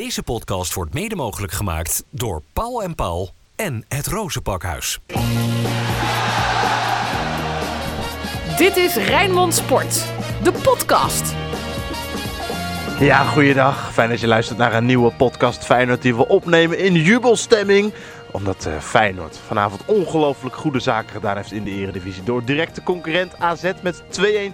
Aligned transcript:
Deze 0.00 0.22
podcast 0.22 0.74
wordt 0.74 0.94
mede 0.94 1.16
mogelijk 1.16 1.52
gemaakt 1.52 2.04
door 2.10 2.42
Paul 2.52 2.82
en 2.82 2.94
Paul 2.94 3.30
en 3.56 3.84
het 3.88 4.06
Rozenpakhuis. 4.06 5.00
Dit 8.56 8.76
is 8.76 8.96
Rijnmond 8.96 9.54
Sport, 9.54 10.04
de 10.42 10.52
podcast. 10.62 11.34
Ja, 13.00 13.24
goeiedag. 13.24 13.92
Fijn 13.92 14.08
dat 14.08 14.20
je 14.20 14.26
luistert 14.26 14.58
naar 14.58 14.74
een 14.74 14.86
nieuwe 14.86 15.12
podcast 15.12 15.64
Feyenoord 15.64 16.02
die 16.02 16.16
we 16.16 16.28
opnemen 16.28 16.78
in 16.78 16.94
jubelstemming. 16.94 17.92
Omdat 18.30 18.66
eh, 18.66 18.78
Feyenoord 18.78 19.38
vanavond 19.46 19.84
ongelooflijk 19.84 20.56
goede 20.56 20.80
zaken 20.80 21.10
gedaan 21.10 21.36
heeft 21.36 21.52
in 21.52 21.64
de 21.64 21.70
eredivisie. 21.70 22.22
Door 22.22 22.44
directe 22.44 22.82
concurrent 22.82 23.38
AZ 23.38 23.72
met 23.82 24.02
2-1 24.02 24.02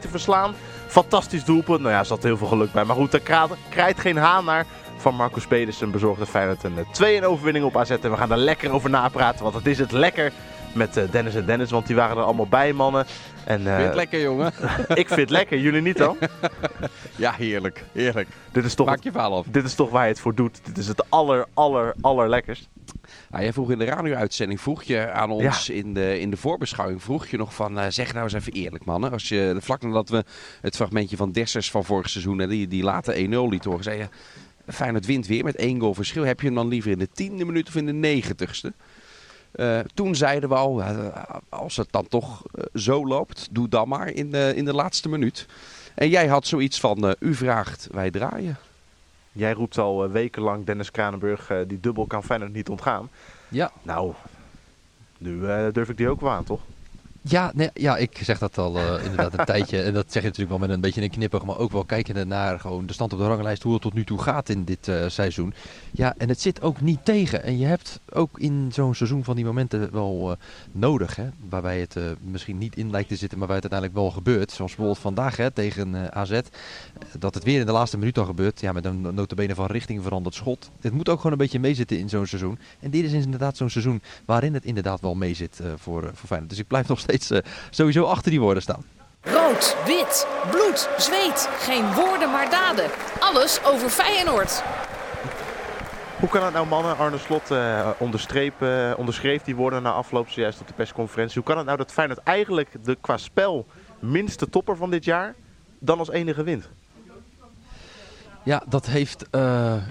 te 0.01 0.09
verslaan. 0.11 0.55
Fantastisch 0.87 1.45
doelpunt. 1.45 1.81
Nou 1.81 1.93
ja, 1.93 1.99
er 1.99 2.07
zat 2.07 2.23
heel 2.23 2.37
veel 2.37 2.47
geluk 2.47 2.73
bij. 2.73 2.85
Maar 2.85 2.97
goed, 2.97 3.11
daar 3.11 3.49
krijgt 3.69 4.01
geen 4.01 4.17
haan 4.17 4.45
naar. 4.45 4.67
Van 4.97 5.15
Marcus 5.15 5.47
Pedersen 5.47 5.91
bezorgde 5.91 6.27
Feyenoord 6.27 6.65
een 6.65 7.23
2-1 7.23 7.25
overwinning 7.25 7.65
op 7.65 7.77
AZ. 7.77 7.91
En 7.91 8.11
we 8.11 8.17
gaan 8.17 8.29
daar 8.29 8.39
lekker 8.39 8.71
over 8.71 8.91
napraten. 8.91 9.43
Want 9.43 9.55
het 9.55 9.67
is 9.67 9.79
het 9.79 9.93
lekker 9.93 10.33
met 10.77 10.97
eh, 10.97 11.05
Dennis 11.11 11.35
en 11.35 11.47
Dennis. 11.47 11.71
Want 11.71 11.87
die 11.87 11.97
waren 11.97 12.17
er 12.17 12.23
allemaal 12.23 12.47
bij, 12.47 12.73
mannen. 12.73 13.07
En, 13.45 13.61
uh, 13.61 13.75
vind 13.75 13.87
het 13.87 13.95
lekker, 13.95 14.21
jongen? 14.21 14.53
ik 14.95 15.07
vind 15.07 15.21
het 15.21 15.31
lekker. 15.31 15.59
Jullie 15.59 15.83
niet 15.83 15.97
dan? 15.97 16.17
ja, 17.17 17.33
heerlijk. 17.33 17.85
Heerlijk. 17.93 18.29
Dit 18.53 18.65
is 18.65 18.75
toch, 18.75 18.87
Maak 18.87 19.03
je 19.03 19.11
verhaal 19.11 19.37
af. 19.37 19.47
Dit 19.51 19.65
is 19.65 19.75
toch 19.75 19.91
waar 19.91 20.03
je 20.03 20.11
het 20.11 20.21
voor 20.21 20.35
doet. 20.35 20.61
Dit 20.63 20.79
is 20.79 20.89
het 20.89 21.11
aller, 21.11 21.47
aller, 21.55 21.95
allerlekkerst. 22.01 22.69
Nou, 23.31 23.43
jij 23.43 23.53
vroeg 23.53 23.71
in 23.71 23.79
de 23.79 23.85
radio-uitzending, 23.85 24.61
vroeg 24.61 24.83
je 24.83 25.11
aan 25.11 25.31
ons 25.31 25.69
in, 25.69 25.95
de, 25.95 26.21
in 26.21 26.31
de 26.31 26.37
voorbeschouwing, 26.37 27.03
vroeg 27.03 27.27
je 27.27 27.37
nog 27.37 27.55
van, 27.55 27.79
uh, 27.79 27.85
zeg 27.89 28.13
nou 28.13 28.25
eens 28.25 28.33
even 28.33 28.53
eerlijk 28.53 28.85
mannen. 28.85 29.13
Als 29.13 29.29
je, 29.29 29.57
vlak 29.61 29.83
nadat 29.83 30.09
we 30.09 30.25
het 30.61 30.77
fragmentje 30.77 31.17
van 31.17 31.33
Dessers 31.33 31.71
van 31.71 31.85
vorig 31.85 32.09
seizoen, 32.09 32.49
die, 32.49 32.69
die 32.69 32.83
late 32.83 33.15
1-0 33.15 33.19
liet 33.29 33.65
horen, 33.65 33.83
zei 33.83 33.99
je, 33.99 34.09
Feyenoord 34.67 35.07
wint 35.07 35.27
weer 35.27 35.45
met 35.45 35.57
één 35.57 35.81
goal 35.81 35.95
verschil. 35.95 36.23
Heb 36.23 36.41
je 36.41 36.47
hem 36.47 36.55
dan 36.55 36.69
liever 36.69 36.91
in 36.91 36.99
de 36.99 37.09
tiende 37.13 37.45
minuut 37.45 37.69
of 37.69 37.75
in 37.75 37.87
de 37.87 37.93
negentigste? 37.93 38.73
Uh, 39.55 39.79
toen 39.95 40.15
zeiden 40.15 40.49
we 40.49 40.55
al, 40.55 40.83
als 41.49 41.77
het 41.77 41.89
dan 41.91 42.09
toch 42.09 42.43
uh, 42.55 42.65
zo 42.75 43.07
loopt, 43.07 43.49
doe 43.51 43.69
dan 43.69 43.89
maar 43.89 44.09
in 44.09 44.31
de, 44.31 44.53
in 44.57 44.65
de 44.65 44.75
laatste 44.75 45.09
minuut. 45.09 45.47
En 45.95 46.09
jij 46.09 46.27
had 46.27 46.47
zoiets 46.47 46.81
van, 46.81 47.15
u 47.19 47.35
vraagt, 47.35 47.89
wij 47.93 48.11
draaien. 48.11 48.57
Jij 49.33 49.53
roept 49.53 49.79
al 49.79 50.11
wekenlang 50.11 50.65
Dennis 50.65 50.91
Kranenburg, 50.91 51.53
die 51.67 51.81
dubbel 51.81 52.07
kan 52.07 52.25
Feyenoord 52.25 52.53
niet 52.53 52.69
ontgaan. 52.69 53.11
Ja. 53.49 53.73
Nou, 53.83 54.13
nu 55.19 55.41
durf 55.73 55.89
ik 55.89 55.97
die 55.97 56.09
ook 56.09 56.21
wel 56.21 56.31
aan, 56.31 56.45
toch? 56.45 56.61
Ja, 57.29 57.53
nee, 57.55 57.71
ja, 57.75 57.97
ik 57.97 58.19
zeg 58.23 58.39
dat 58.39 58.59
al 58.59 58.77
uh, 58.77 59.05
inderdaad 59.05 59.39
een 59.39 59.45
tijdje. 59.45 59.83
En 59.83 59.93
dat 59.93 60.13
zeg 60.13 60.23
je 60.23 60.29
natuurlijk 60.29 60.59
wel 60.59 60.67
met 60.67 60.77
een 60.77 60.81
beetje 60.81 61.03
een 61.03 61.11
knippig, 61.11 61.45
maar 61.45 61.59
ook 61.59 61.73
wel 61.73 61.85
kijkende 61.85 62.25
naar 62.25 62.61
gewoon 62.61 62.87
de 62.87 62.93
stand 62.93 63.13
op 63.13 63.19
de 63.19 63.27
ranglijst, 63.27 63.63
hoe 63.63 63.73
het 63.73 63.83
tot 63.83 63.95
nu 63.95 64.05
toe 64.05 64.23
gaat 64.23 64.49
in 64.49 64.65
dit 64.65 64.89
uh, 64.89 65.09
seizoen. 65.09 65.55
Ja, 65.91 66.15
en 66.19 66.29
het 66.29 66.41
zit 66.41 66.63
ook 66.63 66.81
niet 66.81 67.05
tegen. 67.05 67.43
En 67.43 67.59
je 67.59 67.67
hebt 67.67 68.01
ook 68.13 68.39
in 68.39 68.71
zo'n 68.73 68.95
seizoen 68.95 69.25
van 69.25 69.37
die 69.37 69.45
momenten 69.45 69.93
wel 69.93 70.31
uh, 70.31 70.37
nodig, 70.73 71.17
hè, 71.17 71.29
waarbij 71.49 71.81
het 71.81 71.97
misschien 72.21 72.59
niet 72.59 72.77
in 72.77 72.91
lijkt 72.91 73.09
te 73.09 73.17
zitten, 73.17 73.39
maar 73.39 73.47
waar 73.47 73.57
het 73.57 73.73
uiteindelijk 73.73 74.01
wel 74.01 74.23
gebeurt. 74.23 74.51
Zoals 74.51 74.71
bijvoorbeeld 74.71 75.05
vandaag 75.05 75.37
hè, 75.37 75.51
tegen 75.51 76.15
AZ, 76.15 76.41
dat 77.19 77.35
het 77.35 77.45
weer 77.45 77.61
in 77.61 77.67
de 77.67 77.73
laatste 77.73 77.99
minuut 77.99 78.19
al 78.19 78.25
gebeurt. 78.25 78.61
Ja, 78.61 78.73
met 78.73 78.85
een 78.85 79.01
notabene 79.01 79.55
van 79.55 79.67
richting 79.67 80.03
veranderd 80.03 80.35
schot. 80.35 80.71
Het 80.81 80.93
moet 80.93 81.09
ook 81.09 81.17
gewoon 81.17 81.33
een 81.33 81.39
beetje 81.39 81.61
meezitten 81.61 81.99
in 81.99 82.09
zo'n 82.09 82.27
seizoen. 82.27 82.59
En 82.81 82.91
dit 82.91 83.05
is 83.05 83.13
inderdaad 83.13 83.57
zo'n 83.57 83.71
seizoen 83.71 84.03
waarin 84.25 84.55
het 84.55 84.65
inderdaad 84.65 85.01
wel 85.01 85.15
meezit 85.15 85.61
voor, 85.77 86.03
voor 86.03 86.27
Feyenoord. 86.27 86.51
Dus 86.51 86.59
ik 86.59 86.67
blijf 86.67 86.89
nog 86.89 86.99
steeds 86.99 87.16
uh, 87.31 87.39
sowieso 87.71 88.05
achter 88.05 88.31
die 88.31 88.41
woorden 88.41 88.63
staan. 88.63 88.85
Rood, 89.21 89.77
wit, 89.87 90.27
bloed, 90.51 90.89
zweet. 90.97 91.49
Geen 91.59 91.95
woorden 91.95 92.31
maar 92.31 92.51
daden. 92.51 92.91
Alles 93.19 93.65
over 93.65 93.89
Feyenoord. 93.89 94.63
Hoe 96.21 96.29
kan 96.29 96.45
het 96.45 96.53
nou 96.53 96.67
mannen? 96.67 96.97
Arne 96.99 97.19
Slot 97.19 97.51
uh, 97.51 97.89
onderstreep, 97.99 98.63
uh, 98.63 98.93
onderschreef 98.97 99.43
die 99.43 99.57
woorden 99.57 99.83
na 99.83 99.93
afloop 99.93 100.29
zojuist 100.29 100.61
op 100.61 100.67
de 100.67 100.73
persconferentie. 100.73 101.35
Hoe 101.35 101.45
kan 101.45 101.57
het 101.57 101.67
nou 101.67 101.79
dat 101.79 101.93
Feyenoord 101.93 102.21
eigenlijk 102.23 102.69
de 102.83 102.97
qua 103.01 103.17
spel 103.17 103.67
minste 103.99 104.49
topper 104.49 104.77
van 104.77 104.91
dit 104.91 105.05
jaar 105.05 105.35
dan 105.79 105.99
als 105.99 106.11
enige 106.11 106.43
wint? 106.43 106.69
Ja, 108.47 108.63
dat 108.69 108.87
heeft, 108.87 109.25
uh, 109.31 109.41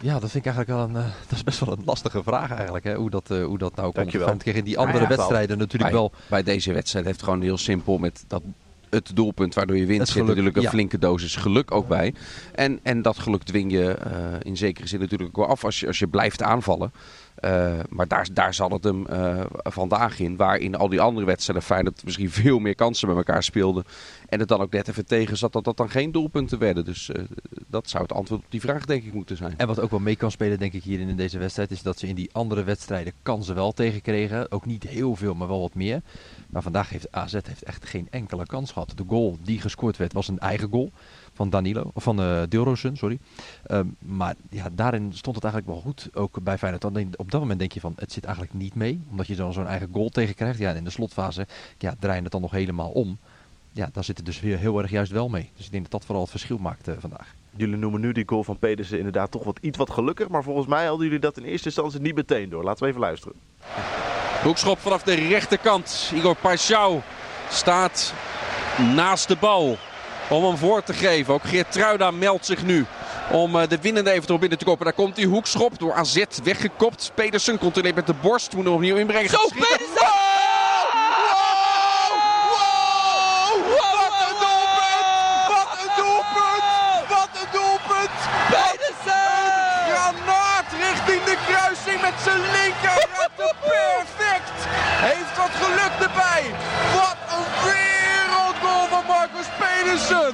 ja, 0.01 0.19
dat 0.19 0.31
vind 0.31 0.45
ik 0.45 0.53
eigenlijk 0.53 0.67
wel 0.67 0.79
een, 0.83 1.05
uh, 1.05 1.11
dat 1.27 1.37
is 1.37 1.43
best 1.43 1.59
wel 1.59 1.71
een 1.71 1.83
lastige 1.85 2.23
vraag 2.23 2.51
eigenlijk, 2.51 2.83
hè? 2.83 2.95
Hoe, 2.95 3.09
dat, 3.09 3.29
uh, 3.31 3.45
hoe 3.45 3.57
dat 3.57 3.75
nou 3.75 3.91
komt. 3.91 4.13
Want 4.13 4.45
in 4.45 4.63
die 4.63 4.77
andere 4.77 4.99
ja, 4.99 5.07
wedstrijden 5.07 5.57
natuurlijk 5.57 5.91
bij, 5.91 5.99
wel. 5.99 6.11
Bij 6.29 6.43
deze 6.43 6.73
wedstrijd 6.73 7.05
heeft 7.05 7.17
het 7.17 7.25
gewoon 7.25 7.41
heel 7.41 7.57
simpel 7.57 7.97
met 7.97 8.23
dat 8.27 8.41
het 8.95 9.11
doelpunt 9.13 9.53
waardoor 9.53 9.77
je 9.77 9.85
wint 9.85 10.01
zit 10.01 10.11
geluk, 10.11 10.27
natuurlijk 10.27 10.55
een 10.55 10.61
ja. 10.61 10.69
flinke 10.69 10.99
dosis 10.99 11.35
geluk 11.35 11.71
ook 11.71 11.87
bij. 11.87 12.13
En, 12.53 12.79
en 12.83 13.01
dat 13.01 13.19
geluk 13.19 13.43
dwing 13.43 13.71
je 13.71 13.97
in 14.41 14.57
zekere 14.57 14.87
zin 14.87 14.99
natuurlijk 14.99 15.29
ook 15.29 15.45
wel 15.45 15.53
af 15.53 15.63
als 15.63 15.79
je, 15.79 15.87
als 15.87 15.99
je 15.99 16.07
blijft 16.07 16.41
aanvallen. 16.41 16.91
Uh, 17.39 17.73
maar 17.89 18.07
daar, 18.07 18.27
daar 18.33 18.53
zat 18.53 18.71
het 18.71 18.83
hem 18.83 19.05
uh, 19.09 19.41
vandaag 19.63 20.19
in. 20.19 20.35
Waar 20.35 20.57
in 20.57 20.75
al 20.75 20.89
die 20.89 21.01
andere 21.01 21.25
wedstrijden 21.25 21.65
Feyenoord 21.65 22.03
misschien 22.03 22.31
veel 22.41 22.59
meer 22.59 22.75
kansen 22.75 23.07
met 23.07 23.17
elkaar 23.17 23.43
speelden. 23.43 23.83
En 24.29 24.39
het 24.39 24.47
dan 24.47 24.61
ook 24.61 24.71
net 24.71 24.87
even 24.87 25.05
tegen 25.05 25.37
zat 25.37 25.53
dat 25.53 25.63
dat 25.63 25.77
dan 25.77 25.89
geen 25.89 26.11
doelpunten 26.11 26.59
werden. 26.59 26.85
Dus 26.85 27.09
uh, 27.09 27.23
dat 27.67 27.89
zou 27.89 28.03
het 28.03 28.13
antwoord 28.13 28.41
op 28.41 28.51
die 28.51 28.59
vraag 28.59 28.85
denk 28.85 29.03
ik 29.03 29.13
moeten 29.13 29.37
zijn. 29.37 29.53
En 29.57 29.67
wat 29.67 29.79
ook 29.79 29.89
wel 29.89 29.99
mee 29.99 30.15
kan 30.15 30.31
spelen 30.31 30.59
denk 30.59 30.73
ik 30.73 30.83
hier 30.83 30.99
in 30.99 31.15
deze 31.15 31.37
wedstrijd. 31.37 31.71
Is 31.71 31.81
dat 31.81 31.99
ze 31.99 32.07
in 32.07 32.15
die 32.15 32.29
andere 32.31 32.63
wedstrijden 32.63 33.13
kansen 33.21 33.55
wel 33.55 33.71
tegenkregen. 33.71 34.51
Ook 34.51 34.65
niet 34.65 34.83
heel 34.83 35.15
veel, 35.15 35.33
maar 35.33 35.47
wel 35.47 35.61
wat 35.61 35.75
meer. 35.75 36.01
Maar 36.49 36.61
vandaag 36.61 36.89
heeft 36.89 37.11
AZ 37.11 37.33
heeft 37.33 37.63
echt 37.63 37.85
geen 37.85 38.07
enkele 38.09 38.45
kans 38.45 38.71
gehad. 38.71 38.93
De 38.95 39.03
goal 39.07 39.37
die 39.41 39.61
gescoord 39.61 39.97
werd 39.97 40.13
was 40.13 40.27
een 40.27 40.39
eigen 40.39 40.69
goal 40.69 40.91
van 41.33 41.49
Danilo, 41.49 41.91
van 41.93 42.21
uh, 42.21 42.41
Dilrosun, 42.49 42.97
sorry. 42.97 43.19
Um, 43.71 43.95
maar 43.99 44.35
ja, 44.49 44.69
daarin 44.71 45.13
stond 45.13 45.35
het 45.35 45.45
eigenlijk 45.45 45.73
wel 45.73 45.83
goed, 45.83 46.09
ook 46.13 46.43
bij 46.43 46.57
Feyenoord. 46.57 47.15
Op 47.17 47.31
dat 47.31 47.41
moment 47.41 47.59
denk 47.59 47.71
je 47.71 47.79
van, 47.79 47.93
het 47.95 48.11
zit 48.11 48.23
eigenlijk 48.23 48.53
niet 48.53 48.75
mee, 48.75 49.01
omdat 49.09 49.27
je 49.27 49.35
dan 49.35 49.53
zo'n 49.53 49.67
eigen 49.67 49.89
goal 49.91 50.09
tegen 50.09 50.35
krijgt. 50.35 50.59
Ja, 50.59 50.69
en 50.69 50.75
in 50.75 50.83
de 50.83 50.89
slotfase 50.89 51.47
ja, 51.77 51.95
draai 51.99 52.17
je 52.17 52.23
het 52.23 52.31
dan 52.31 52.41
nog 52.41 52.51
helemaal 52.51 52.91
om. 52.91 53.17
Ja, 53.71 53.89
daar 53.93 54.03
zit 54.03 54.17
het 54.17 54.25
dus 54.25 54.39
weer 54.39 54.57
heel 54.57 54.81
erg 54.81 54.91
juist 54.91 55.11
wel 55.11 55.29
mee. 55.29 55.49
Dus 55.55 55.65
ik 55.65 55.71
denk 55.71 55.83
dat 55.83 55.91
dat 55.91 56.05
vooral 56.05 56.21
het 56.21 56.31
verschil 56.31 56.57
maakt 56.57 56.87
uh, 56.87 56.95
vandaag. 56.99 57.35
Jullie 57.55 57.77
noemen 57.77 58.01
nu 58.01 58.11
die 58.11 58.27
goal 58.27 58.43
van 58.43 58.59
Pedersen 58.59 58.97
inderdaad 58.97 59.31
toch 59.31 59.43
wat 59.43 59.59
iets 59.61 59.77
wat 59.77 59.89
gelukkig, 59.89 60.27
maar 60.27 60.43
volgens 60.43 60.67
mij 60.67 60.85
hadden 60.85 61.05
jullie 61.05 61.21
dat 61.21 61.37
in 61.37 61.43
eerste 61.43 61.65
instantie 61.65 61.99
niet 61.99 62.15
meteen 62.15 62.49
door. 62.49 62.63
Laten 62.63 62.83
we 62.83 62.89
even 62.89 63.01
luisteren. 63.01 63.35
Hoekschop 64.45 64.79
vanaf 64.81 65.03
de 65.03 65.13
rechterkant. 65.13 66.11
Igor 66.13 66.35
Paschau 66.35 67.01
staat 67.49 68.13
naast 68.93 69.27
de 69.27 69.35
bal 69.35 69.77
om 70.29 70.43
hem 70.43 70.57
voor 70.57 70.83
te 70.83 70.93
geven. 70.93 71.33
Ook 71.33 71.43
Geert 71.43 71.71
Truida 71.71 72.11
meldt 72.11 72.45
zich 72.45 72.63
nu 72.63 72.85
om 73.31 73.55
uh, 73.55 73.67
de 73.67 73.77
winnende 73.81 74.11
eventueel 74.11 74.39
binnen 74.39 74.57
te 74.57 74.65
koppen. 74.65 74.85
Daar 74.85 74.93
komt 74.93 75.15
die 75.15 75.27
hoekschop 75.27 75.79
door 75.79 75.93
AZ 75.93 76.23
weggekopt. 76.43 77.11
Pedersen 77.13 77.57
controleert 77.57 77.95
met 77.95 78.07
de 78.07 78.13
borst. 78.13 78.53
Moet 78.53 78.65
hem 78.65 78.73
opnieuw 78.73 78.95
inbrengen. 78.95 79.29
Zo, 79.29 79.47
Pedersen! 79.47 79.87
Wow! 79.93 80.11
Wow! 82.51 82.85
Wow! 82.93 83.99
Wat 83.99 84.13
een 84.25 84.35
doelpunt! 84.43 85.07
Wat 85.49 85.69
een 85.81 85.93
doelpunt! 86.03 86.63
Wat 87.09 87.29
een 87.41 87.49
doelpunt! 87.51 88.19
Pedersen! 88.49 89.25
Granaat 89.89 90.69
richting 90.79 91.23
de 91.23 91.37
kruising 91.47 92.01
met 92.01 92.13
zijn 92.23 92.41
linker. 92.41 93.07
Perfect! 93.35 94.24
Heeft 95.07 95.37
wat 95.37 95.53
geluk 95.63 95.93
erbij. 96.07 96.43
Wat 96.93 97.17
een 97.35 97.47
wereldgoal 97.65 98.87
van 98.87 99.05
Marcus 99.07 99.47
Pedersen. 99.59 100.33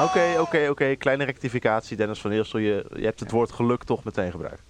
Oké, 0.00 0.40
oké, 0.40 0.68
oké. 0.70 0.94
Kleine 0.96 1.24
rectificatie. 1.24 1.96
Dennis 1.96 2.20
van 2.20 2.30
Eersel, 2.30 2.58
je, 2.58 2.86
je 2.96 3.04
hebt 3.04 3.20
het 3.20 3.30
woord 3.30 3.52
geluk 3.52 3.84
toch 3.84 4.04
meteen 4.04 4.30
gebruikt. 4.30 4.62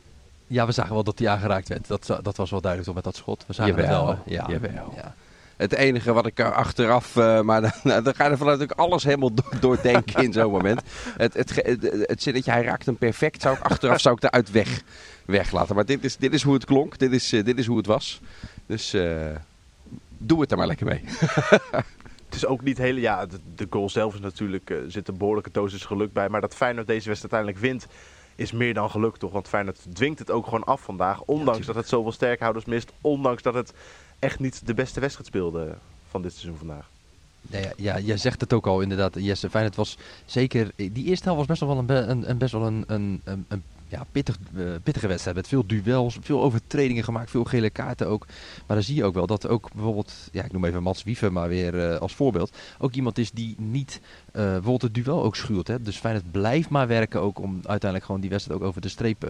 Ja, 0.46 0.66
we 0.66 0.72
zagen 0.72 0.94
wel 0.94 1.04
dat 1.04 1.18
hij 1.18 1.28
aangeraakt 1.28 1.68
werd. 1.68 1.86
Dat, 1.86 2.18
dat 2.22 2.36
was 2.36 2.50
wel 2.50 2.60
duidelijk 2.60 2.84
toch 2.84 2.94
met 2.94 3.04
dat 3.04 3.16
schot. 3.16 3.44
We 3.46 3.52
zagen 3.52 3.74
Jawel, 3.74 4.06
het 4.08 4.16
wel. 4.24 4.34
Ja. 4.34 4.46
Jawel. 4.48 4.92
Ja. 4.96 5.14
Het 5.56 5.74
enige 5.74 6.12
wat 6.12 6.26
ik 6.26 6.38
er 6.38 6.52
achteraf, 6.52 7.16
uh, 7.16 7.40
maar 7.40 7.60
dan, 7.82 8.02
dan 8.02 8.14
ga 8.14 8.24
je 8.24 8.30
er 8.30 8.38
vanuit 8.38 8.58
dat 8.58 8.70
ik 8.70 8.78
alles 8.78 9.04
helemaal 9.04 9.34
do 9.34 9.42
doordenken 9.60 10.22
in 10.22 10.32
zo'n 10.32 10.50
moment. 10.50 10.82
Het, 11.16 11.34
het, 11.34 11.54
het, 11.54 11.82
het 12.06 12.22
zinnetje, 12.22 12.50
hij 12.50 12.62
raakt 12.62 12.86
hem 12.86 12.96
perfect, 12.96 13.42
zou 13.42 13.56
ik 13.56 13.62
achteraf 13.62 14.00
zou 14.00 14.16
ik 14.16 14.22
eruit 14.22 14.50
weg, 14.50 14.82
weglaten. 15.24 15.74
Maar 15.74 15.84
dit 15.84 16.04
is, 16.04 16.16
dit 16.16 16.32
is 16.32 16.42
hoe 16.42 16.54
het 16.54 16.64
klonk, 16.64 16.98
dit 16.98 17.12
is, 17.12 17.32
uh, 17.32 17.44
dit 17.44 17.58
is 17.58 17.66
hoe 17.66 17.76
het 17.76 17.86
was. 17.86 18.20
Dus 18.66 18.94
uh, 18.94 19.36
doe 20.18 20.40
het 20.40 20.50
er 20.50 20.56
maar 20.56 20.66
lekker 20.66 20.86
mee. 20.86 21.00
het 22.26 22.34
is 22.34 22.46
ook 22.46 22.62
niet 22.62 22.78
hele, 22.78 23.00
ja, 23.00 23.26
de, 23.26 23.38
de 23.54 23.66
goal 23.70 23.90
zelf 23.90 24.14
is 24.14 24.20
natuurlijk, 24.20 24.74
zit 24.88 25.08
een 25.08 25.18
behoorlijke 25.18 25.50
dosis 25.50 25.84
geluk 25.84 26.12
bij. 26.12 26.28
Maar 26.28 26.40
dat 26.40 26.54
Feyenoord 26.54 26.86
deze 26.86 27.08
wedstrijd 27.08 27.34
uiteindelijk 27.34 27.72
wint, 27.72 27.86
is 28.36 28.52
meer 28.52 28.74
dan 28.74 28.90
geluk 28.90 29.16
toch. 29.16 29.32
Want 29.32 29.48
Feyenoord 29.48 29.86
dwingt 29.92 30.18
het 30.18 30.30
ook 30.30 30.44
gewoon 30.44 30.64
af 30.64 30.80
vandaag. 30.80 31.22
Ondanks 31.22 31.60
ja, 31.60 31.66
dat 31.66 31.74
het 31.74 31.88
zoveel 31.88 32.12
sterkhouders 32.12 32.64
mist. 32.64 32.92
Ondanks 33.00 33.42
dat 33.42 33.54
het 33.54 33.72
echt 34.18 34.38
niet 34.38 34.66
de 34.66 34.74
beste 34.74 35.00
wedstrijd 35.00 35.28
speelde 35.28 35.76
van 36.08 36.22
dit 36.22 36.32
seizoen 36.32 36.58
vandaag. 36.58 36.90
Ja, 37.50 37.58
ja, 37.58 37.72
ja, 37.76 37.96
je 37.96 38.16
zegt 38.16 38.40
het 38.40 38.52
ook 38.52 38.66
al 38.66 38.80
inderdaad, 38.80 39.14
Jesse. 39.14 39.50
Feyenoord 39.50 39.76
was 39.76 39.98
zeker, 40.24 40.70
die 40.76 41.04
eerste 41.04 41.24
helft 41.24 41.38
was 41.38 41.58
best 41.58 41.60
wel 41.60 41.78
een, 41.78 42.30
een, 42.30 42.38
best 42.38 42.52
wel 42.52 42.66
een, 42.66 42.84
een, 42.86 43.20
een, 43.24 43.62
ja, 43.88 44.06
pittig, 44.12 44.38
uh, 44.54 44.70
pittige 44.82 45.06
wedstrijd. 45.06 45.36
Met 45.36 45.48
veel 45.48 45.66
duels, 45.66 46.18
veel 46.20 46.42
overtredingen 46.42 47.04
gemaakt, 47.04 47.30
veel 47.30 47.44
gele 47.44 47.70
kaarten 47.70 48.08
ook. 48.08 48.26
Maar 48.66 48.76
dan 48.76 48.82
zie 48.82 48.94
je 48.94 49.04
ook 49.04 49.14
wel 49.14 49.26
dat 49.26 49.48
ook 49.48 49.72
bijvoorbeeld, 49.72 50.12
ja, 50.32 50.44
ik 50.44 50.52
noem 50.52 50.64
even 50.64 50.82
Mats 50.82 51.02
Wieven 51.02 51.32
maar 51.32 51.48
weer 51.48 51.74
uh, 51.74 51.96
als 51.96 52.14
voorbeeld. 52.14 52.56
Ook 52.78 52.92
iemand 52.92 53.18
is 53.18 53.30
die 53.30 53.54
niet 53.58 54.00
bijvoorbeeld 54.36 54.82
het 54.82 54.94
duel 54.94 55.22
ook 55.22 55.36
schuwt. 55.36 55.66
Hè? 55.66 55.82
Dus 55.82 55.96
Feyenoord 55.96 56.30
blijft 56.30 56.68
maar 56.68 56.86
werken 56.86 57.20
ook 57.20 57.38
om 57.38 57.54
uiteindelijk 57.54 58.04
gewoon 58.04 58.20
die 58.20 58.30
wedstrijd 58.30 58.60
ook 58.60 58.66
over 58.66 58.80
de 58.80 58.88
streep 58.88 59.20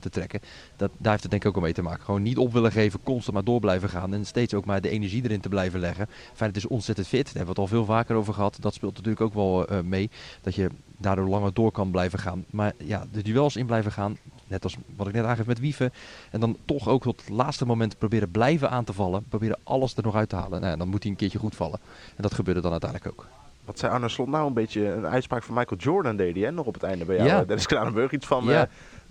te 0.00 0.08
trekken. 0.10 0.40
Dat, 0.76 0.90
daar 0.98 1.10
heeft 1.10 1.22
het 1.22 1.30
denk 1.30 1.42
ik 1.42 1.48
ook 1.48 1.56
al 1.56 1.62
mee 1.62 1.72
te 1.72 1.82
maken. 1.82 2.04
Gewoon 2.04 2.22
niet 2.22 2.38
op 2.38 2.52
willen 2.52 2.72
geven, 2.72 3.02
constant 3.02 3.34
maar 3.34 3.44
door 3.44 3.60
blijven 3.60 3.88
gaan. 3.88 4.14
En 4.14 4.26
steeds 4.26 4.54
ook 4.54 4.64
maar 4.64 4.80
de 4.80 4.88
energie 4.88 5.24
erin 5.24 5.40
te 5.40 5.48
blijven 5.48 5.80
leggen. 5.80 6.06
Feyenoord 6.34 6.64
is 6.64 6.70
ontzettend 6.70 7.06
fit, 7.06 7.24
daar 7.24 7.34
hebben 7.34 7.54
we 7.54 7.60
het 7.60 7.70
al 7.70 7.76
veel 7.76 7.84
vaker 7.84 8.16
over 8.16 8.34
gehad. 8.34 8.56
Dat 8.60 8.74
speelt 8.74 8.94
natuurlijk 8.94 9.20
ook 9.20 9.34
wel 9.34 9.66
mee. 9.82 10.10
Dat 10.40 10.54
je 10.54 10.70
daardoor 10.98 11.28
langer 11.28 11.54
door 11.54 11.72
kan 11.72 11.90
blijven 11.90 12.18
gaan. 12.18 12.44
Maar 12.50 12.72
ja, 12.78 13.06
de 13.12 13.22
duels 13.22 13.56
in 13.56 13.66
blijven 13.66 13.92
gaan. 13.92 14.18
Net 14.46 14.64
als 14.64 14.76
wat 14.96 15.06
ik 15.06 15.12
net 15.12 15.24
aangeef 15.24 15.46
met 15.46 15.58
Wieven. 15.58 15.92
En 16.30 16.40
dan 16.40 16.56
toch 16.64 16.88
ook 16.88 17.02
tot 17.02 17.20
het 17.20 17.28
laatste 17.28 17.66
moment 17.66 17.98
proberen 17.98 18.30
blijven 18.30 18.70
aan 18.70 18.84
te 18.84 18.92
vallen. 18.92 19.24
Proberen 19.28 19.58
alles 19.62 19.96
er 19.96 20.02
nog 20.02 20.14
uit 20.14 20.28
te 20.28 20.36
halen. 20.36 20.60
Nou, 20.60 20.76
dan 20.76 20.88
moet 20.88 21.02
hij 21.02 21.12
een 21.12 21.18
keertje 21.18 21.38
goed 21.38 21.56
vallen. 21.56 21.80
En 22.16 22.22
dat 22.22 22.34
gebeurde 22.34 22.60
dan 22.60 22.70
uiteindelijk 22.70 23.10
ook. 23.10 23.26
Wat 23.64 23.78
zei 23.78 23.92
Arne 23.92 24.08
Slot 24.08 24.28
nou 24.28 24.46
een 24.46 24.54
beetje 24.54 24.86
een 24.88 25.06
uitspraak 25.06 25.42
van 25.42 25.54
Michael 25.54 25.80
Jordan 25.80 26.16
deed 26.16 26.34
hij 26.34 26.44
hè? 26.44 26.50
nog 26.50 26.66
op 26.66 26.74
het 26.74 26.82
einde 26.82 27.04
bij 27.04 27.16
jou. 27.16 27.28
Ja. 27.28 27.40
Uh, 27.40 27.46
Dennis 27.46 27.66
Kranenburg 27.66 28.12
iets 28.12 28.26
van... 28.26 28.44
Ja. 28.44 28.60
Uh, 28.60 28.66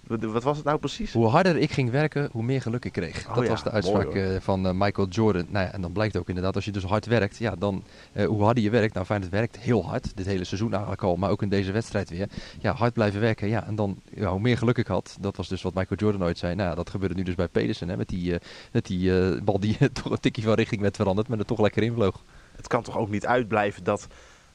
wat 0.08 0.44
was 0.44 0.58
het 0.58 0.66
nou 0.66 0.78
precies? 0.78 1.14
Hoe 1.14 1.28
harder 1.28 1.58
ik 1.58 1.72
ging 1.72 1.92
werken, 1.92 2.30
hoe 2.32 2.44
meer 2.44 2.62
geluk 2.62 2.86
ik 2.86 2.92
kreeg. 2.92 3.28
Oh 3.28 3.36
dat 3.36 3.44
ja, 3.44 3.50
was 3.50 3.64
de 3.64 3.72
uitspraak 3.72 4.06
mooi, 4.06 4.36
eh, 4.36 4.42
van 4.42 4.68
eh, 4.68 4.74
Michael 4.74 5.08
Jordan. 5.08 5.46
Nou 5.50 5.66
ja, 5.66 5.72
en 5.72 5.82
dan 5.82 5.92
blijkt 5.92 6.18
ook 6.18 6.28
inderdaad, 6.28 6.56
als 6.56 6.66
je 6.66 6.72
dus 6.72 6.84
hard 6.84 7.06
werkt, 7.06 7.38
ja, 7.38 7.56
dan 7.56 7.84
eh, 8.14 8.26
hoe 8.26 8.44
harder 8.44 8.64
je 8.64 8.70
werkt. 8.70 8.94
Nou, 8.94 9.06
Feyenoord 9.06 9.32
werkt 9.32 9.58
heel 9.58 9.86
hard, 9.86 10.18
dit 10.18 10.26
hele 10.26 10.44
seizoen 10.44 10.72
eigenlijk 10.72 11.04
al, 11.04 11.16
maar 11.16 11.30
ook 11.30 11.42
in 11.42 11.50
deze 11.50 11.72
wedstrijd 11.72 12.10
weer. 12.10 12.30
Ja, 12.60 12.74
hard 12.74 12.94
blijven 12.94 13.22
werken, 13.22 13.48
ja, 13.48 13.66
en 13.66 13.76
dan 13.76 14.02
ja, 14.14 14.30
hoe 14.30 14.40
meer 14.40 14.58
geluk 14.58 14.78
ik 14.78 14.88
had. 14.88 15.18
Dat 15.20 15.38
was 15.38 15.48
dus 15.48 15.62
wat 15.62 15.74
Michael 15.74 16.00
Jordan 16.00 16.24
ooit 16.24 16.38
zei. 16.38 16.56
Nou, 16.56 16.70
ja, 16.70 16.76
dat 16.76 16.90
gebeurde 16.90 17.16
nu 17.16 17.24
dus 17.24 17.36
bij 17.36 17.48
Pedersen, 17.48 17.90
hè, 17.90 17.98
met 17.98 18.10
die, 18.10 18.34
eh, 18.34 18.40
met 18.72 18.86
die 18.86 19.20
eh, 19.20 19.42
bal 19.42 19.60
die 19.60 19.78
toch 19.92 20.12
een 20.12 20.20
tikje 20.20 20.42
van 20.42 20.54
richting 20.54 20.82
werd 20.82 20.96
veranderd, 20.96 21.28
maar 21.28 21.40
er 21.40 21.46
toch 21.46 21.60
lekker 21.60 21.84
in 21.84 21.94
vloog. 21.94 22.24
Het 22.56 22.68
kan 22.68 22.84
toch 22.84 22.98
ook 22.98 23.10
niet 23.10 23.26
uitblijven 23.26 23.84
dat 23.84 24.08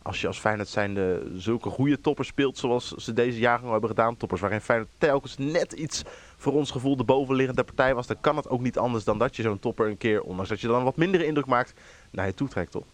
als 0.08 0.20
je 0.20 0.26
als 0.26 0.38
Feyenoord 0.38 0.68
zijnde 0.68 1.22
zulke 1.36 1.70
goede 1.70 2.00
toppers 2.00 2.28
speelt 2.28 2.58
zoals 2.58 2.88
ze 2.90 3.12
deze 3.12 3.38
jaargang 3.38 3.70
hebben 3.70 3.88
gedaan. 3.90 4.16
Toppers 4.16 4.40
waarin 4.40 4.60
Feyenoord 4.60 4.90
telkens 4.98 5.36
net 5.38 5.72
iets 5.72 6.02
voor 6.36 6.52
ons 6.52 6.70
gevoel 6.70 6.96
de 6.96 7.04
bovenliggende 7.04 7.64
partij 7.64 7.94
was. 7.94 8.06
Dan 8.06 8.16
kan 8.20 8.36
het 8.36 8.48
ook 8.48 8.60
niet 8.60 8.78
anders 8.78 9.04
dan 9.04 9.18
dat 9.18 9.36
je 9.36 9.42
zo'n 9.42 9.58
topper 9.58 9.86
een 9.88 9.96
keer, 9.96 10.22
ondanks 10.22 10.48
dat 10.50 10.60
je 10.60 10.66
dan 10.66 10.84
wat 10.84 10.96
mindere 10.96 11.26
indruk 11.26 11.46
maakt, 11.46 11.72
naar 12.10 12.26
je 12.26 12.34
toe 12.34 12.48
trekt 12.48 12.70
toch? 12.70 12.84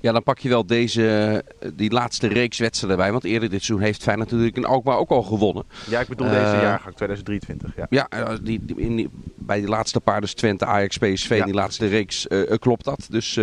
Ja, 0.00 0.12
dan 0.12 0.22
pak 0.22 0.38
je 0.38 0.48
wel 0.48 0.66
deze, 0.66 1.44
die 1.74 1.90
laatste 1.90 2.26
reeks 2.26 2.58
wedstrijden 2.58 2.98
bij. 2.98 3.12
Want 3.12 3.24
eerder 3.24 3.50
dit 3.50 3.64
seizoen 3.64 3.86
heeft 3.86 4.02
Feyenoord 4.02 4.30
natuurlijk 4.30 4.56
in 4.56 4.64
Alkmaar 4.64 4.96
ook 4.98 5.10
al 5.10 5.22
gewonnen. 5.22 5.64
Ja, 5.88 6.00
ik 6.00 6.08
bedoel 6.08 6.28
deze 6.28 6.40
Eh, 6.40 6.62
jaargang 6.62 6.94
2023. 6.94 7.76
Ja. 7.76 7.86
Ja, 7.90 8.06
eh, 8.08 8.34
die, 8.42 8.60
in 8.76 8.96
die- 8.96 9.08
bij 9.34 9.58
die 9.58 9.68
laatste 9.68 10.00
paar, 10.00 10.20
dus 10.20 10.34
Twente, 10.34 10.64
Ajax, 10.64 10.98
PSV, 10.98 11.36
Ja, 11.38 11.44
die 11.44 11.54
laatste 11.54 11.86
reeks, 11.86 12.26
eh, 12.28 12.58
klopt 12.58 12.84
dat. 12.84 13.06
Dus 13.10 13.40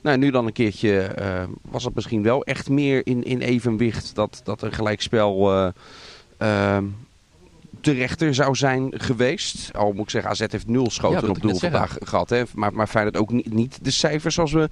nou, 0.00 0.18
nu 0.18 0.30
dan 0.30 0.46
een 0.46 0.52
keertje 0.52 1.00
eh, 1.00 1.42
was 1.62 1.84
het 1.84 1.94
misschien 1.94 2.22
wel 2.22 2.44
echt 2.44 2.68
meer 2.68 3.06
in, 3.06 3.24
in 3.24 3.40
evenwicht 3.40 4.14
dat, 4.14 4.40
dat 4.44 4.62
een 4.62 4.72
gelijkspel 4.72 5.52
eh 5.52 5.68
ehm, 6.36 6.84
terechter 7.80 8.34
zou 8.34 8.54
zijn 8.54 8.92
geweest. 8.96 9.70
Al 9.74 9.92
moet 9.92 10.04
ik 10.04 10.10
zeggen, 10.10 10.30
AZ 10.30 10.44
heeft 10.48 10.66
nul 10.66 10.90
schoten 10.90 11.28
op 11.28 11.40
doel 11.40 11.56
vandaag 11.56 11.96
gehad. 12.02 12.30
Hè. 12.30 12.42
Maar, 12.54 12.72
maar 12.72 12.86
Feyenoord 12.86 13.16
ook 13.16 13.30
niet, 13.30 13.52
niet 13.52 13.78
de 13.82 13.90
cijfers 13.90 14.34
zoals 14.34 14.52
we 14.52 14.70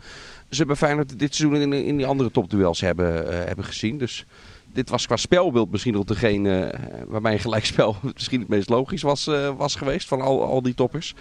ze 0.51 0.65
bij 0.65 0.77
Feyenoord 0.77 1.19
dit 1.19 1.35
seizoen 1.35 1.61
in, 1.61 1.73
in 1.73 1.97
die 1.97 2.07
andere 2.07 2.31
topduels 2.31 2.81
hebben, 2.81 3.31
eh, 3.31 3.45
hebben 3.45 3.65
gezien. 3.65 3.99
Dus 3.99 4.27
dit 4.73 4.89
was 4.89 5.07
qua 5.07 5.17
spelbeeld 5.17 5.71
misschien 5.71 5.93
nog 5.93 6.05
degene 6.05 6.75
waarbij 7.07 7.33
een 7.33 7.39
gelijkspel 7.39 7.97
misschien 8.15 8.41
het 8.41 8.49
meest 8.49 8.69
logisch 8.69 9.03
was, 9.03 9.25
was 9.57 9.75
geweest 9.75 10.09
van 10.09 10.21
al, 10.21 10.45
al 10.45 10.63
die 10.63 10.75
toppers. 10.75 11.15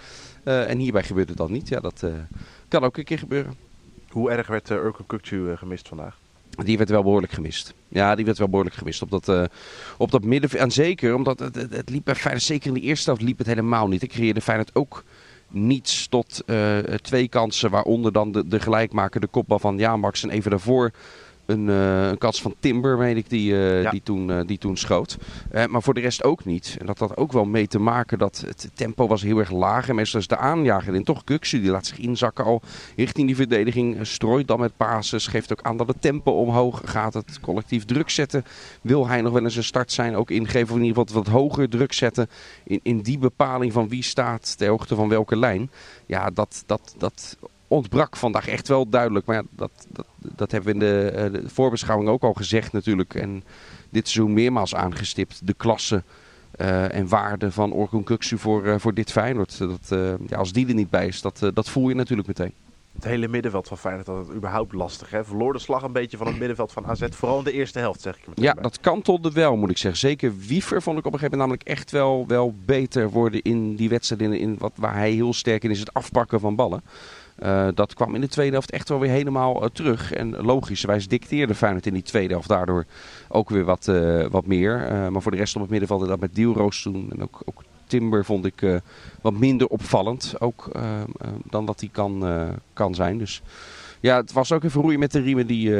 En 0.44 0.78
hierbij 0.78 1.02
gebeurde 1.02 1.34
dat 1.34 1.50
niet. 1.50 1.68
Ja, 1.68 1.80
dat 1.80 2.04
kan 2.68 2.84
ook 2.84 2.96
een 2.96 3.04
keer 3.04 3.18
gebeuren. 3.18 3.65
Hoe 4.16 4.30
erg 4.30 4.46
werd 4.46 4.70
uh, 4.70 4.76
Urkel 4.76 5.04
Kukcu 5.04 5.36
uh, 5.36 5.56
gemist 5.56 5.88
vandaag? 5.88 6.18
Die 6.50 6.76
werd 6.76 6.88
wel 6.88 7.02
behoorlijk 7.02 7.32
gemist. 7.32 7.74
Ja, 7.88 8.14
die 8.14 8.24
werd 8.24 8.38
wel 8.38 8.48
behoorlijk 8.48 8.76
gemist 8.76 9.02
op 9.02 9.10
dat, 9.10 9.28
uh, 9.28 9.44
op 9.98 10.10
dat 10.10 10.24
midden. 10.24 10.50
En 10.50 10.70
zeker 10.70 11.14
omdat 11.14 11.38
het, 11.38 11.54
het, 11.54 11.90
liep 11.90 12.04
bij 12.04 12.14
Feyenoord, 12.14 12.44
zeker 12.44 12.66
in 12.68 12.74
de 12.74 12.80
eerste 12.80 13.10
helft, 13.10 13.24
liep 13.24 13.38
het 13.38 13.46
helemaal 13.46 13.88
niet. 13.88 14.02
Ik 14.02 14.10
creëerde 14.10 14.40
Feyenoord 14.40 14.74
ook 14.74 15.04
niets 15.48 16.08
tot 16.08 16.44
twee 17.02 17.28
kansen, 17.28 17.70
waaronder 17.70 18.12
dan 18.12 18.32
de, 18.32 18.48
de 18.48 18.60
gelijkmaker, 18.60 19.20
de 19.20 19.26
kopbal 19.26 19.58
van 19.58 19.78
Jamax 19.78 20.22
en 20.22 20.30
even 20.30 20.50
daarvoor 20.50 20.90
een, 21.46 21.68
uh, 21.68 22.08
een 22.08 22.18
kans 22.18 22.42
van 22.42 22.54
Timber, 22.60 22.98
weet 22.98 23.16
ik, 23.16 23.30
die, 23.30 23.52
uh, 23.52 23.82
ja. 23.82 23.90
die, 23.90 24.02
toen, 24.02 24.28
uh, 24.28 24.40
die 24.46 24.58
toen 24.58 24.76
schoot. 24.76 25.16
Maar 25.68 25.82
voor 25.82 25.94
de 25.94 26.00
rest 26.00 26.24
ook 26.24 26.44
niet. 26.44 26.76
En 26.80 26.86
dat 26.86 26.98
had 26.98 27.16
ook 27.16 27.32
wel 27.32 27.44
mee 27.44 27.66
te 27.66 27.78
maken 27.78 28.18
dat 28.18 28.42
het 28.46 28.70
tempo 28.74 29.06
was 29.06 29.22
heel 29.22 29.38
erg 29.38 29.50
laag. 29.50 29.88
En 29.88 29.94
meestal 29.94 30.20
is 30.20 30.26
de 30.26 30.36
aanjager 30.36 30.94
in 30.94 31.04
toch 31.04 31.24
Kuksu, 31.24 31.60
die 31.60 31.70
laat 31.70 31.86
zich 31.86 31.98
inzakken 31.98 32.44
al 32.44 32.62
richting 32.96 33.26
die 33.26 33.36
verdediging. 33.36 34.06
Strooit 34.06 34.48
dan 34.48 34.60
met 34.60 34.76
passes, 34.76 35.26
geeft 35.26 35.52
ook 35.52 35.62
aan 35.62 35.76
dat 35.76 35.88
het 35.88 36.00
tempo 36.00 36.32
omhoog 36.32 36.82
gaat. 36.84 37.14
Het 37.14 37.40
collectief 37.40 37.84
druk 37.84 38.10
zetten. 38.10 38.44
Wil 38.80 39.08
hij 39.08 39.20
nog 39.20 39.32
wel 39.32 39.42
eens 39.42 39.56
een 39.56 39.64
start 39.64 39.92
zijn, 39.92 40.16
ook 40.16 40.30
ingeven 40.30 40.70
of 40.70 40.80
in 40.80 40.84
ieder 40.84 41.02
geval 41.02 41.22
wat 41.22 41.32
hoger 41.32 41.68
druk 41.68 41.92
zetten. 41.92 42.28
In, 42.64 42.80
in 42.82 43.00
die 43.00 43.18
bepaling 43.18 43.72
van 43.72 43.88
wie 43.88 44.02
staat 44.02 44.58
ter 44.58 44.68
hoogte 44.68 44.94
van 44.94 45.08
welke 45.08 45.36
lijn. 45.36 45.70
Ja, 46.06 46.30
dat, 46.30 46.62
dat, 46.66 46.94
dat 46.98 47.36
ontbrak 47.68 48.16
vandaag 48.16 48.48
echt 48.48 48.68
wel 48.68 48.88
duidelijk. 48.88 49.26
Maar 49.26 49.36
ja, 49.36 49.42
dat, 49.50 49.70
dat, 49.88 50.06
dat 50.18 50.50
hebben 50.50 50.78
we 50.78 50.84
in 50.84 50.92
de, 50.92 51.12
uh, 51.14 51.42
de, 51.42 51.48
voorbeschouwing 51.48 52.08
ook 52.08 52.22
al 52.22 52.32
gezegd 52.32 52.72
natuurlijk. 52.72 53.14
En 53.14 53.44
dit 53.90 54.08
seizoen 54.08 54.34
meermaals 54.34 54.74
aangestipt. 54.74 55.46
De 55.46 55.54
klasse 55.54 56.02
uh, 56.60 56.94
en 56.94 57.08
waarde 57.08 57.52
van 57.52 57.72
Orkun 57.72 58.04
Kuksu 58.04 58.38
voor, 58.38 58.64
uh, 58.64 58.74
voor 58.78 58.94
dit 58.94 59.12
Feyenoord. 59.12 59.58
Dat, 59.58 59.88
ja, 60.26 60.36
als 60.36 60.52
die 60.52 60.68
er 60.68 60.74
niet 60.74 60.90
bij 60.90 61.06
is, 61.06 61.20
dat, 61.20 61.50
dat 61.54 61.68
voel 61.68 61.88
je 61.88 61.94
natuurlijk 61.94 62.28
meteen. 62.28 62.52
Het 62.96 63.04
hele 63.04 63.28
middenveld 63.28 63.68
van 63.68 63.78
Feyenoord 63.78 64.06
had 64.06 64.26
het 64.26 64.36
überhaupt 64.36 64.72
lastig. 64.72 65.10
Hè? 65.10 65.24
Verloor 65.24 65.52
de 65.52 65.58
slag 65.58 65.82
een 65.82 65.92
beetje 65.92 66.16
van 66.16 66.26
het 66.26 66.38
middenveld 66.38 66.72
van 66.72 66.86
AZ. 66.86 67.02
Vooral 67.10 67.38
in 67.38 67.44
de 67.44 67.52
eerste 67.52 67.78
helft, 67.78 68.00
zeg 68.00 68.16
ik. 68.16 68.24
Ja, 68.34 68.52
bij. 68.52 68.62
dat 68.62 68.80
kantelde 68.80 69.32
wel, 69.32 69.56
moet 69.56 69.70
ik 69.70 69.78
zeggen. 69.78 70.00
Zeker 70.00 70.36
Wiever 70.36 70.82
vond 70.82 70.98
ik 70.98 71.06
op 71.06 71.12
een 71.12 71.18
gegeven 71.18 71.38
moment 71.38 71.58
namelijk 71.60 71.80
echt 71.80 71.90
wel, 71.90 72.24
wel 72.26 72.54
beter 72.64 73.10
worden 73.10 73.42
in 73.42 73.76
die 73.76 73.88
wedstrijden. 73.88 74.38
In 74.38 74.56
wat, 74.58 74.72
waar 74.74 74.94
hij 74.94 75.10
heel 75.10 75.32
sterk 75.32 75.64
in 75.64 75.70
is, 75.70 75.78
het 75.78 75.94
afpakken 75.94 76.40
van 76.40 76.56
ballen. 76.56 76.82
Uh, 77.42 77.68
dat 77.74 77.94
kwam 77.94 78.14
in 78.14 78.20
de 78.20 78.28
tweede 78.28 78.52
helft 78.52 78.70
echt 78.70 78.88
wel 78.88 78.98
weer 78.98 79.10
helemaal 79.10 79.62
uh, 79.62 79.68
terug. 79.72 80.12
En 80.12 80.36
logischerwijs 80.36 81.08
dicteerde 81.08 81.54
Feyenoord 81.54 81.86
in 81.86 81.92
die 81.92 82.02
tweede 82.02 82.32
helft 82.32 82.48
daardoor 82.48 82.84
ook 83.28 83.50
weer 83.50 83.64
wat, 83.64 83.86
uh, 83.86 84.26
wat 84.26 84.46
meer. 84.46 84.78
maar 85.12 85.22
voor 85.22 85.30
de 85.30 85.36
rest 85.36 85.54
op 85.54 85.60
het 85.60 85.70
middenveld 85.70 86.08
dat 86.08 86.20
met 86.20 86.34
Dielroos 86.34 86.82
toen 86.82 87.10
en 87.10 87.22
ook, 87.22 87.42
ook 87.44 87.62
Timber 87.86 88.24
vond 88.24 88.44
ik 88.44 88.80
wat 89.20 89.32
minder 89.32 89.66
opvallend. 89.66 90.34
Ook 90.38 90.70
dan 91.50 91.66
wat 91.66 91.80
hij 91.80 91.88
kan, 91.92 92.24
kan 92.72 92.94
zijn. 92.94 93.18
Dus 93.18 93.42
ja, 94.00 94.16
het 94.16 94.32
was 94.32 94.52
ook 94.52 94.64
even 94.64 94.80
roeien 94.80 94.98
met 94.98 95.12
de 95.12 95.20
riemen 95.20 95.46
die, 95.46 95.74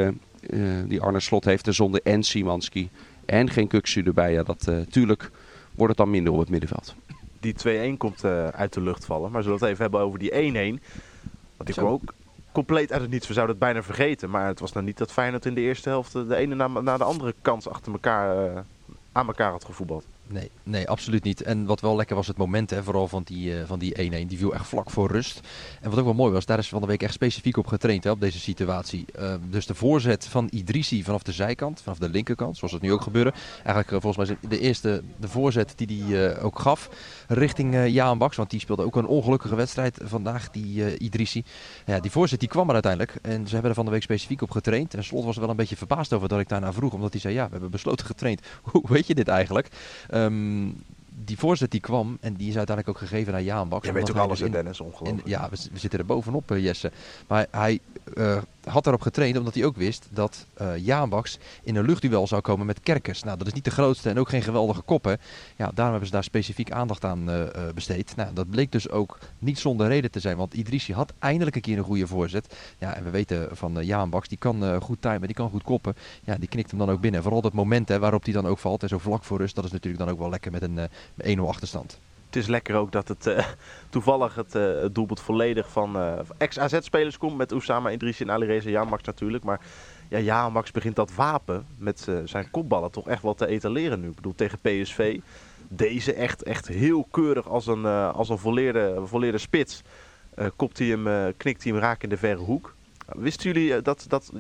die 0.86 1.00
Arne 1.00 1.20
Slot 1.20 1.44
heeft. 1.44 1.66
En 1.66 1.74
zonder 1.74 2.00
en 2.04 2.22
Simanski 2.22 2.88
en 3.24 3.50
geen 3.50 3.66
Kuksu 3.66 4.02
erbij. 4.02 4.32
Ja, 4.32 4.42
dat 4.42 4.70
tuurlijk 4.90 5.30
wordt 5.74 5.88
het 5.88 5.96
dan 5.96 6.10
minder 6.10 6.32
op 6.32 6.38
het 6.38 6.48
middenveld. 6.48 6.94
Die 7.40 7.94
2-1 7.94 7.96
komt 7.96 8.24
uit 8.52 8.72
de 8.72 8.80
lucht 8.80 9.04
vallen. 9.04 9.30
Maar 9.30 9.42
zullen 9.42 9.58
we 9.58 9.64
het 9.64 9.72
even 9.72 9.84
hebben 9.84 10.00
over 10.00 10.18
die 10.18 10.78
1-1. 10.78 10.82
Want 11.56 11.72
kwam 11.72 11.86
ook 11.86 12.14
compleet 12.52 12.92
uit 12.92 13.00
het 13.00 13.10
niets. 13.10 13.26
We 13.26 13.32
zouden 13.32 13.56
het 13.56 13.64
bijna 13.64 13.82
vergeten. 13.82 14.30
Maar 14.30 14.46
het 14.46 14.60
was 14.60 14.72
nou 14.72 14.86
niet 14.86 14.98
dat 14.98 15.12
Feyenoord 15.12 15.46
in 15.46 15.54
de 15.54 15.60
eerste 15.60 15.88
helft 15.88 16.12
de 16.12 16.36
ene 16.36 16.54
na, 16.54 16.66
na 16.66 16.96
de 16.96 17.04
andere 17.04 17.34
kans 17.42 17.68
achter 17.68 17.92
elkaar 17.92 18.50
uh, 18.50 18.60
aan 19.12 19.26
elkaar 19.26 19.50
had 19.50 19.64
gevoetbald. 19.64 20.06
Nee, 20.28 20.50
nee, 20.62 20.88
absoluut 20.88 21.22
niet. 21.22 21.42
En 21.42 21.66
wat 21.66 21.80
wel 21.80 21.96
lekker 21.96 22.16
was 22.16 22.26
het 22.26 22.36
moment, 22.36 22.70
hè, 22.70 22.82
vooral 22.82 23.08
van 23.08 23.22
die 23.22 23.52
1-1. 23.52 23.56
Uh, 23.56 23.66
van 23.66 23.78
die, 23.78 24.24
1-1. 24.24 24.26
die 24.26 24.38
viel 24.38 24.54
echt 24.54 24.66
vlak 24.66 24.90
voor 24.90 25.10
rust. 25.10 25.40
En 25.80 25.90
wat 25.90 25.98
ook 25.98 26.04
wel 26.04 26.14
mooi 26.14 26.32
was, 26.32 26.46
daar 26.46 26.58
is 26.58 26.68
van 26.68 26.80
de 26.80 26.86
week 26.86 27.02
echt 27.02 27.12
specifiek 27.12 27.56
op 27.56 27.66
getraind 27.66 28.04
hè, 28.04 28.10
op 28.10 28.20
deze 28.20 28.38
situatie. 28.38 29.04
Uh, 29.18 29.34
dus 29.50 29.66
de 29.66 29.74
voorzet 29.74 30.26
van 30.26 30.48
Idrissi 30.50 31.04
vanaf 31.04 31.22
de 31.22 31.32
zijkant, 31.32 31.80
vanaf 31.82 31.98
de 31.98 32.08
linkerkant, 32.08 32.56
zoals 32.56 32.72
het 32.72 32.82
nu 32.82 32.92
ook 32.92 33.00
gebeurde. 33.00 33.32
Eigenlijk 33.56 33.90
uh, 33.90 34.00
volgens 34.00 34.28
mij 34.28 34.50
de 34.50 34.58
eerste 34.58 35.02
de 35.16 35.28
voorzet 35.28 35.72
die 35.76 36.04
hij 36.04 36.34
uh, 36.36 36.44
ook 36.44 36.58
gaf 36.58 36.90
richting 37.28 37.86
Jaan 37.86 38.18
Baks. 38.18 38.36
Want 38.36 38.50
die 38.50 38.60
speelde 38.60 38.84
ook 38.84 38.96
een 38.96 39.06
ongelukkige 39.06 39.54
wedstrijd 39.54 40.00
vandaag, 40.02 40.50
die 40.50 40.98
Idrissi. 40.98 41.44
Ja, 41.86 42.00
die 42.00 42.10
voorzet 42.10 42.40
die 42.40 42.48
kwam 42.48 42.68
er 42.68 42.72
uiteindelijk. 42.72 43.14
En 43.22 43.46
ze 43.46 43.52
hebben 43.52 43.70
er 43.70 43.76
van 43.76 43.84
de 43.84 43.90
week 43.90 44.02
specifiek 44.02 44.42
op 44.42 44.50
getraind. 44.50 44.94
En 44.94 45.04
Slot 45.04 45.24
was 45.24 45.34
er 45.34 45.40
wel 45.40 45.50
een 45.50 45.56
beetje 45.56 45.76
verbaasd 45.76 46.12
over 46.12 46.28
dat 46.28 46.40
ik 46.40 46.48
daarna 46.48 46.72
vroeg. 46.72 46.92
Omdat 46.92 47.12
hij 47.12 47.20
zei, 47.20 47.34
ja, 47.34 47.44
we 47.44 47.50
hebben 47.50 47.70
besloten 47.70 48.06
getraind. 48.06 48.40
Hoe 48.72 48.84
weet 48.88 49.06
je 49.06 49.14
dit 49.14 49.28
eigenlijk? 49.28 49.68
Um, 50.24 50.84
die 51.24 51.38
voorzet 51.38 51.70
die 51.70 51.80
kwam 51.80 52.18
en 52.20 52.34
die 52.34 52.48
is 52.48 52.56
uiteindelijk 52.56 52.96
ook 52.96 53.08
gegeven 53.08 53.32
naar 53.32 53.42
Jaan 53.42 53.68
Baks. 53.68 53.86
Je 53.86 53.92
weet 53.92 54.10
ook 54.10 54.16
alles, 54.16 54.40
in, 54.40 54.50
Dennis, 54.50 54.80
ongelooflijk. 54.80 55.24
In, 55.24 55.30
ja, 55.30 55.48
we, 55.50 55.56
we, 55.72 55.78
zitten 55.78 55.98
er 55.98 56.06
bovenop, 56.06 56.50
uh, 56.50 56.64
Jesse. 56.64 56.92
Maar 57.26 57.46
hij 57.50 57.80
uh, 58.14 58.42
had 58.66 58.86
erop 58.86 59.00
getraind 59.00 59.38
omdat 59.38 59.54
hij 59.54 59.64
ook 59.64 59.76
wist 59.76 60.08
dat 60.10 60.46
uh, 60.60 60.76
Jaanbaks 60.76 61.38
in 61.62 61.76
een 61.76 61.84
luchtduel 61.84 62.26
zou 62.26 62.40
komen 62.40 62.66
met 62.66 62.80
Kerkers. 62.80 63.22
Nou, 63.22 63.38
dat 63.38 63.46
is 63.46 63.52
niet 63.52 63.64
de 63.64 63.70
grootste 63.70 64.10
en 64.10 64.18
ook 64.18 64.28
geen 64.28 64.42
geweldige 64.42 64.80
koppen. 64.80 65.18
Ja, 65.56 65.64
daarom 65.64 65.90
hebben 65.90 66.06
ze 66.06 66.12
daar 66.12 66.24
specifiek 66.24 66.70
aandacht 66.70 67.04
aan 67.04 67.30
uh, 67.30 67.44
besteed. 67.74 68.16
Nou, 68.16 68.34
dat 68.34 68.50
bleek 68.50 68.72
dus 68.72 68.90
ook 68.90 69.18
niet 69.38 69.58
zonder 69.58 69.88
reden 69.88 70.10
te 70.10 70.20
zijn, 70.20 70.36
want 70.36 70.54
Idrissi 70.54 70.92
had 70.92 71.12
eindelijk 71.18 71.56
een 71.56 71.62
keer 71.62 71.78
een 71.78 71.84
goede 71.84 72.06
voorzet. 72.06 72.56
Ja, 72.78 72.94
en 72.94 73.04
we 73.04 73.10
weten 73.10 73.56
van 73.56 73.78
uh, 73.78 73.84
Jaanbaks, 73.84 74.28
die 74.28 74.38
kan 74.38 74.80
goed 74.82 75.02
timen, 75.02 75.26
die 75.26 75.34
kan 75.34 75.50
goed 75.50 75.62
koppen. 75.62 75.96
Ja, 76.24 76.36
die 76.36 76.48
knikt 76.48 76.70
hem 76.70 76.78
dan 76.78 76.90
ook 76.90 77.00
binnen. 77.00 77.22
Vooral 77.22 77.40
dat 77.40 77.52
moment 77.52 77.88
hè, 77.88 77.98
waarop 77.98 78.24
hij 78.24 78.32
dan 78.32 78.46
ook 78.46 78.58
valt 78.58 78.82
en 78.82 78.88
zo 78.88 78.98
vlak 78.98 79.24
voor 79.24 79.38
rust, 79.38 79.54
dat 79.54 79.64
is 79.64 79.72
natuurlijk 79.72 80.04
dan 80.04 80.12
ook 80.12 80.18
wel 80.18 80.30
lekker 80.30 80.52
met 80.52 80.62
een 80.62 81.38
1-0 81.38 81.40
achterstand 81.40 81.98
het 82.36 82.44
is 82.44 82.50
lekker 82.50 82.74
ook 82.74 82.92
dat 82.92 83.08
het 83.08 83.26
uh, 83.26 83.38
toevallig 83.90 84.34
het, 84.34 84.54
uh, 84.54 84.80
het, 84.80 84.94
doelpunt 84.94 85.20
volledig 85.20 85.70
van 85.70 85.96
uh, 85.96 86.12
ex-AZ-spelers 86.38 87.18
komt. 87.18 87.36
Met 87.36 87.52
Oussama 87.52 87.90
Idrissi 87.90 88.24
en 88.24 88.30
Alireza 88.30 88.70
Jamax 88.70 89.02
natuurlijk. 89.02 89.44
Maar 89.44 89.60
ja, 90.08 90.18
Jamax 90.18 90.70
begint 90.70 90.96
dat 90.96 91.14
wapen 91.14 91.66
met 91.78 92.08
zijn 92.24 92.50
kopballen 92.50 92.90
toch 92.90 93.08
echt 93.08 93.22
wel 93.22 93.34
te 93.34 93.46
etaleren 93.46 94.00
nu. 94.00 94.08
Ik 94.08 94.14
bedoel, 94.14 94.34
tegen 94.34 94.58
PSV. 94.58 95.20
Deze 95.68 96.12
echt, 96.12 96.42
echt 96.42 96.68
heel 96.68 97.06
keurig 97.10 97.48
als 97.48 97.66
een, 97.66 97.84
als 97.86 98.28
een 98.28 98.38
volleerde, 98.38 99.00
volleerde 99.04 99.38
spits. 99.38 99.82
kopt 100.56 100.78
hij 100.78 100.86
hem, 100.86 101.34
knikt 101.36 101.62
hij 101.62 101.72
hem 101.72 101.80
raak 101.80 102.02
in 102.02 102.08
de 102.08 102.16
verre 102.16 102.40
hoek. 102.40 102.74
Wisten 103.06 103.52
jullie 103.52 103.82
dat, 103.82 104.06
dat 104.08 104.32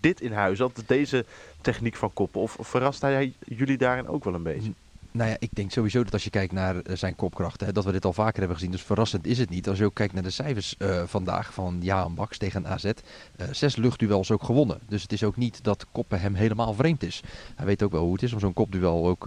dit 0.00 0.20
in 0.20 0.32
huis 0.32 0.58
had? 0.58 0.82
Deze 0.86 1.24
techniek 1.60 1.96
van 1.96 2.12
koppen? 2.12 2.40
Of 2.40 2.56
verrast 2.60 3.00
hij 3.00 3.32
jullie 3.44 3.78
daarin 3.78 4.08
ook 4.08 4.24
wel 4.24 4.34
een 4.34 4.42
beetje? 4.42 4.72
Nou 5.12 5.30
ja, 5.30 5.36
ik 5.38 5.50
denk 5.52 5.70
sowieso 5.70 6.04
dat 6.04 6.12
als 6.12 6.24
je 6.24 6.30
kijkt 6.30 6.52
naar 6.52 6.76
eh, 6.76 6.96
zijn 6.96 7.16
kopkrachten, 7.16 7.66
hè, 7.66 7.72
dat 7.72 7.84
we 7.84 7.92
dit 7.92 8.04
al 8.04 8.12
vaker 8.12 8.38
hebben 8.38 8.56
gezien. 8.56 8.70
Dus 8.72 8.82
verrassend 8.82 9.26
is 9.26 9.38
het 9.38 9.50
niet. 9.50 9.68
Als 9.68 9.78
je 9.78 9.84
ook 9.84 9.94
kijkt 9.94 10.14
naar 10.14 10.22
de 10.22 10.30
cijfers 10.30 10.74
uh, 10.78 11.02
vandaag 11.06 11.54
van 11.54 11.78
Jaan 11.80 12.14
Baks 12.14 12.38
tegen 12.38 12.66
AZ. 12.66 12.84
Eh, 12.84 13.46
zes 13.50 13.76
luchtduels 13.76 14.30
ook 14.30 14.42
gewonnen. 14.42 14.78
Dus 14.88 15.02
het 15.02 15.12
is 15.12 15.24
ook 15.24 15.36
niet 15.36 15.64
dat 15.64 15.86
koppen 15.92 16.20
hem 16.20 16.34
helemaal 16.34 16.74
vreemd 16.74 17.02
is. 17.02 17.22
Hij 17.54 17.66
weet 17.66 17.82
ook 17.82 17.92
wel 17.92 18.02
hoe 18.02 18.12
het 18.12 18.22
is 18.22 18.32
om 18.32 18.40
zo'n 18.40 18.52
kopduel 18.52 19.06
ook 19.06 19.22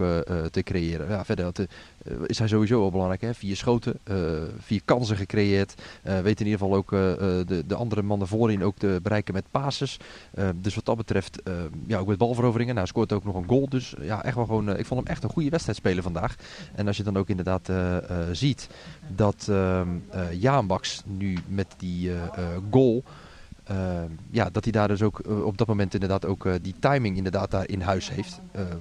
te 0.50 0.62
creëren. 0.62 1.08
Ja, 1.08 1.24
verder 1.24 1.52
is 2.26 2.38
hij 2.38 2.48
sowieso 2.48 2.80
wel 2.80 2.90
belangrijk. 2.90 3.20
Hè? 3.20 3.34
Vier 3.34 3.56
schoten, 3.56 3.98
vier 4.58 4.80
kansen 4.84 5.16
gecreëerd. 5.16 5.74
weet 6.02 6.40
in 6.40 6.46
ieder 6.46 6.60
geval 6.60 6.74
ook 6.74 6.90
de, 6.90 7.64
de 7.66 7.74
andere 7.74 8.02
mannen 8.02 8.28
voorin 8.28 8.64
ook 8.64 8.76
te 8.76 8.98
bereiken 9.02 9.34
met 9.34 9.50
passes. 9.50 9.96
dus 10.54 10.74
wat 10.74 10.84
dat 10.84 10.96
betreft, 10.96 11.42
ja, 11.86 11.98
ook 11.98 12.06
met 12.06 12.18
balveroveringen. 12.18 12.74
Nou, 12.74 12.86
scoort 12.86 13.12
ook 13.12 13.24
nog 13.24 13.34
een 13.34 13.48
goal. 13.48 13.68
Dus 13.68 13.94
ja, 14.00 14.24
echt 14.24 14.36
wel 14.36 14.46
gewoon, 14.46 14.78
ik 14.78 14.86
vond 14.86 15.00
hem 15.00 15.10
echt 15.10 15.22
een 15.22 15.30
goede 15.30 15.50
wedstrijd 15.50 15.73
spelen 15.74 16.02
vandaag. 16.02 16.36
En 16.74 16.86
als 16.86 16.96
je 16.96 17.02
dan 17.02 17.16
ook 17.16 17.28
inderdaad 17.28 17.68
uh, 17.68 17.76
uh, 17.76 17.98
ziet 18.32 18.68
dat 19.08 19.46
uh, 19.50 19.82
Jaan 20.32 20.66
Baks 20.66 21.02
nu 21.04 21.38
met 21.48 21.66
die 21.78 22.10
goal... 22.70 23.04
ja, 24.30 24.50
dat 24.50 24.64
hij 24.64 24.72
daar 24.72 24.88
dus 24.88 25.02
ook 25.02 25.28
op 25.44 25.58
dat 25.58 25.66
moment 25.66 25.94
inderdaad 25.94 26.26
ook 26.26 26.48
die 26.62 26.74
timing 26.78 27.16
inderdaad 27.16 27.50
daar 27.50 27.68
in 27.68 27.80
huis 27.80 28.10
heeft. 28.10 28.40
Ehm, 28.52 28.76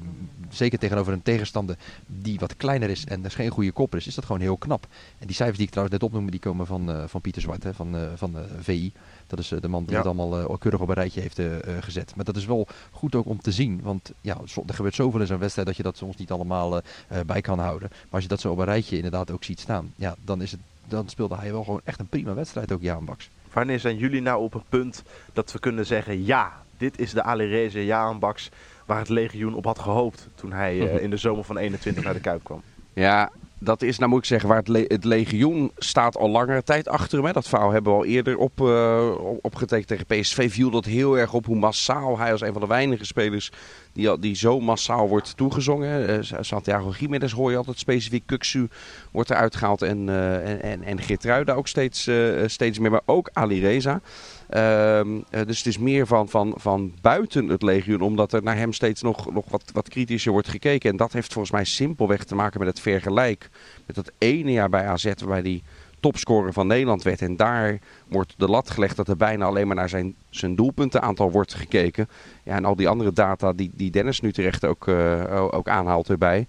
zeker 0.50 0.80
tegenover 0.80 1.14
een 1.14 1.22
tegenstander 1.22 1.78
die 2.06 2.40
wat 2.40 2.58
kleiner 2.58 2.90
is 2.90 3.06
en 3.06 3.22
dus 3.22 3.36
geen 3.36 3.50
goede 3.50 3.72
kopper 3.72 4.00
is, 4.00 4.08
is 4.08 4.16
dat 4.16 4.26
gewoon 4.26 4.42
heel 4.42 4.58
knap. 4.58 4.88
En 5.20 5.28
die 5.28 5.36
cijfers 5.36 5.58
die 5.58 5.66
ik 5.66 5.72
trouwens 5.72 6.00
net 6.00 6.10
opnoemde, 6.10 6.32
die 6.32 6.40
komen 6.40 6.66
van, 6.66 7.10
van 7.10 7.22
Pieter 7.22 7.42
Zwart, 7.42 7.64
hè, 7.64 7.74
van, 7.74 7.96
van 8.16 8.36
VI. 8.60 8.92
Dat 9.28 9.40
is 9.40 9.52
eh, 9.52 9.62
de 9.62 9.68
man 9.68 9.86
die 9.86 9.98
het 9.98 10.06
allemaal 10.06 10.58
keurig 10.58 10.80
op 10.82 10.88
een 10.88 10.94
rijtje 10.94 11.22
heeft 11.22 11.40
uh, 11.40 11.56
gezet. 11.80 12.16
Maar 12.16 12.26
dat 12.26 12.36
is 12.36 12.46
wel 12.46 12.68
goed 12.92 13.16
ook 13.16 13.26
om 13.26 13.42
te 13.42 13.52
zien. 13.52 13.82
Want 13.82 14.12
ja, 14.22 14.38
er 14.68 14.74
gebeurt 14.74 14.96
zoveel 14.96 15.20
in 15.20 15.28
zo'n 15.28 15.38
wedstrijd 15.40 15.68
dat 15.68 15.78
je 15.78 15.84
dat 15.84 15.98
soms 15.98 16.16
niet 16.16 16.32
allemaal 16.32 16.82
bij 17.26 17.42
kan 17.42 17.60
houden. 17.60 17.90
Maar 17.92 18.10
als 18.10 18.24
je 18.24 18.30
dat 18.30 18.40
zo 18.40 18.52
op 18.52 18.58
een 18.58 18.66
rijtje 18.66 18.96
inderdaad 18.96 19.32
ook 19.32 19.44
ziet 19.44 19.60
staan. 19.60 19.94
Ja, 19.96 20.16
dan, 20.24 20.42
is 20.42 20.52
het, 20.52 20.60
dan 20.88 21.10
speelde 21.10 21.36
hij 21.36 21.52
wel 21.52 21.64
gewoon 21.64 21.82
echt 21.84 22.00
een 22.00 22.08
prima 22.08 22.34
wedstrijd 22.34 22.72
ook, 22.72 22.82
Jaan 22.82 23.06
Baks. 23.06 23.30
Wanneer 23.54 23.80
zijn 23.80 23.98
jullie 23.98 24.22
nou 24.22 24.44
op 24.44 24.54
het 24.54 24.70
punt 24.70 25.04
dat 25.34 25.52
we 25.52 25.60
kunnen 25.60 25.86
zeggen... 25.86 26.26
Ja, 26.26 26.64
dit 26.78 27.00
is 27.00 27.12
de 27.12 27.24
Alireze 27.24 27.86
Jaan 27.86 28.20
Baks 28.20 28.50
waar 28.86 29.00
het 29.00 29.10
legioen 29.10 29.56
op 29.56 29.66
had 29.66 29.80
gehoopt... 29.80 30.30
toen 30.36 30.52
hij 30.52 30.78
in 30.78 31.10
de 31.10 31.18
zomer 31.18 31.44
van 31.44 31.58
21 31.58 32.04
naar 32.04 32.14
de 32.14 32.20
Kuip 32.20 32.44
kwam. 32.44 32.62
Ja, 32.94 33.32
dat 33.64 33.82
is, 33.82 33.98
nou 33.98 34.10
moet 34.10 34.20
ik 34.20 34.26
zeggen, 34.26 34.50
waar 34.50 34.64
het, 34.66 34.92
het, 34.92 35.04
legioen 35.04 35.72
staat 35.78 36.18
al 36.18 36.30
langere 36.30 36.64
tijd 36.64 36.88
achter 36.88 37.18
hem. 37.18 37.28
Hè. 37.28 37.34
Dat 37.34 37.48
verhaal 37.48 37.72
hebben 37.72 37.92
we 37.92 37.98
al 37.98 38.06
eerder 38.06 38.38
op, 38.38 38.60
uh, 38.62 39.12
opgetekend 39.42 39.88
tegen 39.88 40.06
PSV. 40.06 40.52
Viel 40.52 40.70
dat 40.70 40.86
heel 40.86 41.18
erg 41.18 41.34
op 41.34 41.46
hoe 41.46 41.56
massaal 41.56 42.18
hij 42.18 42.32
als 42.32 42.42
een 42.42 42.54
van 42.54 42.62
de 42.62 42.68
weinige 42.68 43.06
spelers 43.06 43.52
die, 43.94 44.20
die 44.20 44.36
zo 44.36 44.60
massaal 44.60 45.08
wordt 45.08 45.38
toegezongen. 45.38 46.10
Uh, 46.10 46.38
Santiago 46.40 46.94
Jiménez 47.00 47.32
hoor 47.32 47.52
je 47.52 47.58
altijd 47.58 47.80
specifiek. 47.80 48.24
Kuksu 48.26 48.68
wordt 49.12 49.30
eruit 49.30 49.56
gehaald 49.56 49.82
en, 49.82 50.08
uh, 50.08 50.50
en, 50.50 50.84
en, 50.84 51.00
en 51.00 51.56
ook 51.56 51.68
steeds, 51.68 52.10
steeds 52.46 52.80
meer. 52.80 52.92
Maar 52.92 53.02
ook 53.06 53.30
Ali 53.34 53.60
Reza. 53.60 54.02
Ehm, 54.50 55.20
dus 55.30 55.58
het 55.58 55.66
is 55.66 55.78
meer 55.78 56.08
van, 56.08 56.30
van, 56.30 56.54
van 56.58 56.94
buiten 57.02 57.48
het 57.48 57.62
legioen, 57.62 58.02
omdat 58.02 58.34
er 58.34 58.44
naar 58.44 58.58
hem 58.58 58.74
steeds 58.74 59.02
nog, 59.02 59.34
nog 59.34 59.46
wat, 59.50 59.64
wat 59.74 59.90
kritischer 59.90 60.32
wordt 60.32 60.48
gekeken. 60.48 60.90
En 60.90 60.98
dat 60.98 61.14
heeft 61.14 61.34
volgens 61.34 61.54
mij 61.54 61.64
simpelweg 61.64 62.24
te 62.24 62.36
maken 62.36 62.60
met 62.60 62.68
het 62.68 62.80
vergelijk 62.80 63.50
met 63.86 63.96
dat 63.96 64.12
ene 64.18 64.52
jaar 64.52 64.70
bij 64.70 64.86
AZ, 64.86 65.14
waarbij 65.18 65.42
die 65.42 65.64
topscorer 66.04 66.54
van 66.54 66.68
Nederland 66.68 67.04
werd. 67.04 67.22
En 67.22 67.36
daar 67.36 67.80
wordt 68.08 68.34
de 68.38 68.48
lat 68.48 68.70
gelegd 68.70 68.96
dat 68.96 69.08
er 69.08 69.18
bijna 69.18 69.46
alleen 69.46 69.68
maar 69.68 69.76
naar 69.76 69.90
zijn, 69.90 70.16
zijn 70.30 70.56
doelpuntenaantal 70.56 71.32
wordt 71.32 71.54
gekeken. 71.54 72.10
Ja, 72.44 72.56
en 72.56 72.66
al 72.66 72.76
die 72.76 72.88
andere 72.88 73.14
data 73.14 73.54
die, 73.54 73.72
die 73.74 73.92
Dennis 73.92 74.20
nu 74.20 74.32
terecht 74.32 74.66
ook, 74.66 74.88
uh, 74.88 75.48
ook 75.52 75.68
aanhaalt 75.68 76.10
erbij. 76.10 76.48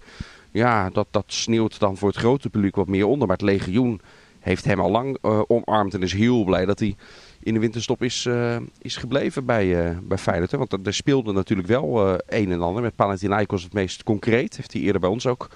Ja, 0.51 0.89
dat, 0.89 1.07
dat 1.11 1.23
sneeuwt 1.27 1.79
dan 1.79 1.97
voor 1.97 2.07
het 2.07 2.17
grote 2.17 2.49
publiek 2.49 2.75
wat 2.75 2.87
meer 2.87 3.05
onder. 3.05 3.27
Maar 3.27 3.37
het 3.37 3.45
legioen 3.45 4.01
heeft 4.39 4.65
hem 4.65 4.79
al 4.79 4.91
lang 4.91 5.17
uh, 5.21 5.41
omarmd 5.47 5.93
en 5.93 6.01
is 6.01 6.13
heel 6.13 6.43
blij 6.43 6.65
dat 6.65 6.79
hij 6.79 6.95
in 7.39 7.53
de 7.53 7.59
winterstop 7.59 8.03
is, 8.03 8.25
uh, 8.25 8.55
is 8.81 8.97
gebleven 8.97 9.45
bij, 9.45 9.89
uh, 9.89 9.97
bij 10.03 10.17
Feyenoord. 10.17 10.51
Want 10.51 10.87
er 10.87 10.93
speelde 10.93 11.33
natuurlijk 11.33 11.67
wel 11.67 12.09
een 12.27 12.51
en 12.51 12.61
ander. 12.61 12.81
Met 12.81 12.95
Panathinaikos 12.95 13.63
het 13.63 13.73
meest 13.73 14.03
concreet. 14.03 14.55
Heeft 14.55 14.73
hij 14.73 14.81
eerder 14.81 15.01
bij 15.01 15.09
ons 15.09 15.27
ook, 15.27 15.49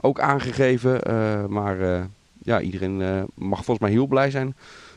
ook 0.00 0.20
aangegeven. 0.20 1.00
maar 1.52 2.08
ja, 2.42 2.60
iedereen 2.60 3.26
mag 3.34 3.64
volgens 3.64 3.78
mij 3.78 3.90
heel 3.90 4.06
blij 4.06 4.30
zijn 4.30 4.56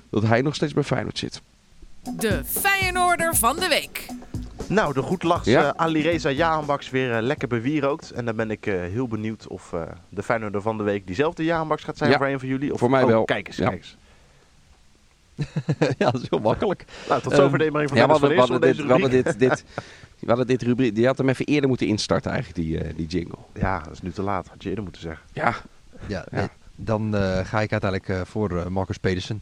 dat 0.10 0.24
hij 0.24 0.42
nog 0.42 0.56
steeds 0.56 0.74
bij 0.74 0.84
Feyenoord 0.84 1.18
zit. 1.18 1.42
De 2.18 2.42
Feyenoorder 2.46 3.36
van 3.36 3.56
de 3.56 3.68
week. 3.68 4.06
Nou, 4.68 4.94
de 4.94 5.02
goed 5.02 5.24
lachs 5.24 5.46
ja. 5.46 5.64
uh, 5.64 5.70
Alireza 5.76 6.30
Jaanbaks 6.30 6.90
weer 6.90 7.16
uh, 7.16 7.22
lekker 7.22 7.48
bewierookt. 7.48 8.12
En 8.12 8.26
dan 8.26 8.36
ben 8.36 8.52
ik 8.52 8.66
uh, 8.66 8.82
heel 8.82 9.08
benieuwd 9.08 9.48
of 9.48 9.74
de 10.10 10.24
Feyenoorder 10.24 10.62
van 10.62 10.78
de 10.78 10.84
week 10.84 11.08
diezelfde 11.08 11.44
Jaanbaks 11.44 11.84
gaat 11.84 11.98
zijn 11.98 12.10
ja. 12.12 12.18
voor 12.18 12.28
een 12.28 12.40
van 12.40 12.48
jullie. 12.48 12.74
Of, 12.74 12.80
voor 12.80 12.90
mij 12.90 13.04
oh, 13.04 13.10
wel. 13.10 13.26
Kijk 13.26 13.48
eens, 13.48 13.58
ja. 13.58 13.70
kijk 13.70 13.82
eens. 13.82 13.98
ja, 15.98 16.12
dat 16.12 16.22
is 16.22 16.30
heel 16.30 16.40
makkelijk. 16.40 16.86
Nou, 17.10 17.22
tot 17.22 17.34
zover 17.34 17.58
de 17.58 17.66
inbreng 17.66 17.90
van 17.90 17.98
ja, 17.98 18.06
Dennis 18.06 18.22
we, 18.22 18.28
van 18.28 18.38
hadden, 18.38 18.62
dit, 18.62 18.86
we 18.86 18.92
hadden 18.92 19.10
dit, 19.10 19.40
dit, 19.40 19.64
we 20.20 20.28
hadden 20.28 20.48
dit 20.48 20.62
rubriek, 20.62 20.96
die 20.96 21.06
had 21.06 21.18
hem 21.18 21.30
even 21.30 21.46
eerder 21.46 21.70
moeten 21.70 21.88
instarten 21.88 22.32
eigenlijk, 22.32 22.68
die, 22.68 22.84
uh, 22.84 22.90
die 22.96 23.08
jingle. 23.08 23.38
Ja, 23.54 23.80
dat 23.80 23.94
is 23.94 24.02
nu 24.02 24.12
te 24.12 24.22
laat. 24.22 24.48
Had 24.48 24.64
je 24.64 24.70
eerder 24.70 24.84
moeten 24.84 25.02
zeggen. 25.02 25.26
Ja. 25.34 25.56
Ja, 26.08 26.26
nee, 26.32 26.48
dan 26.76 27.16
uh, 27.16 27.38
ga 27.44 27.62
ik 27.62 27.72
uiteindelijk 27.72 28.08
uh, 28.10 28.22
voor 28.26 28.72
Marcus 28.72 28.98
Pedersen. 28.98 29.42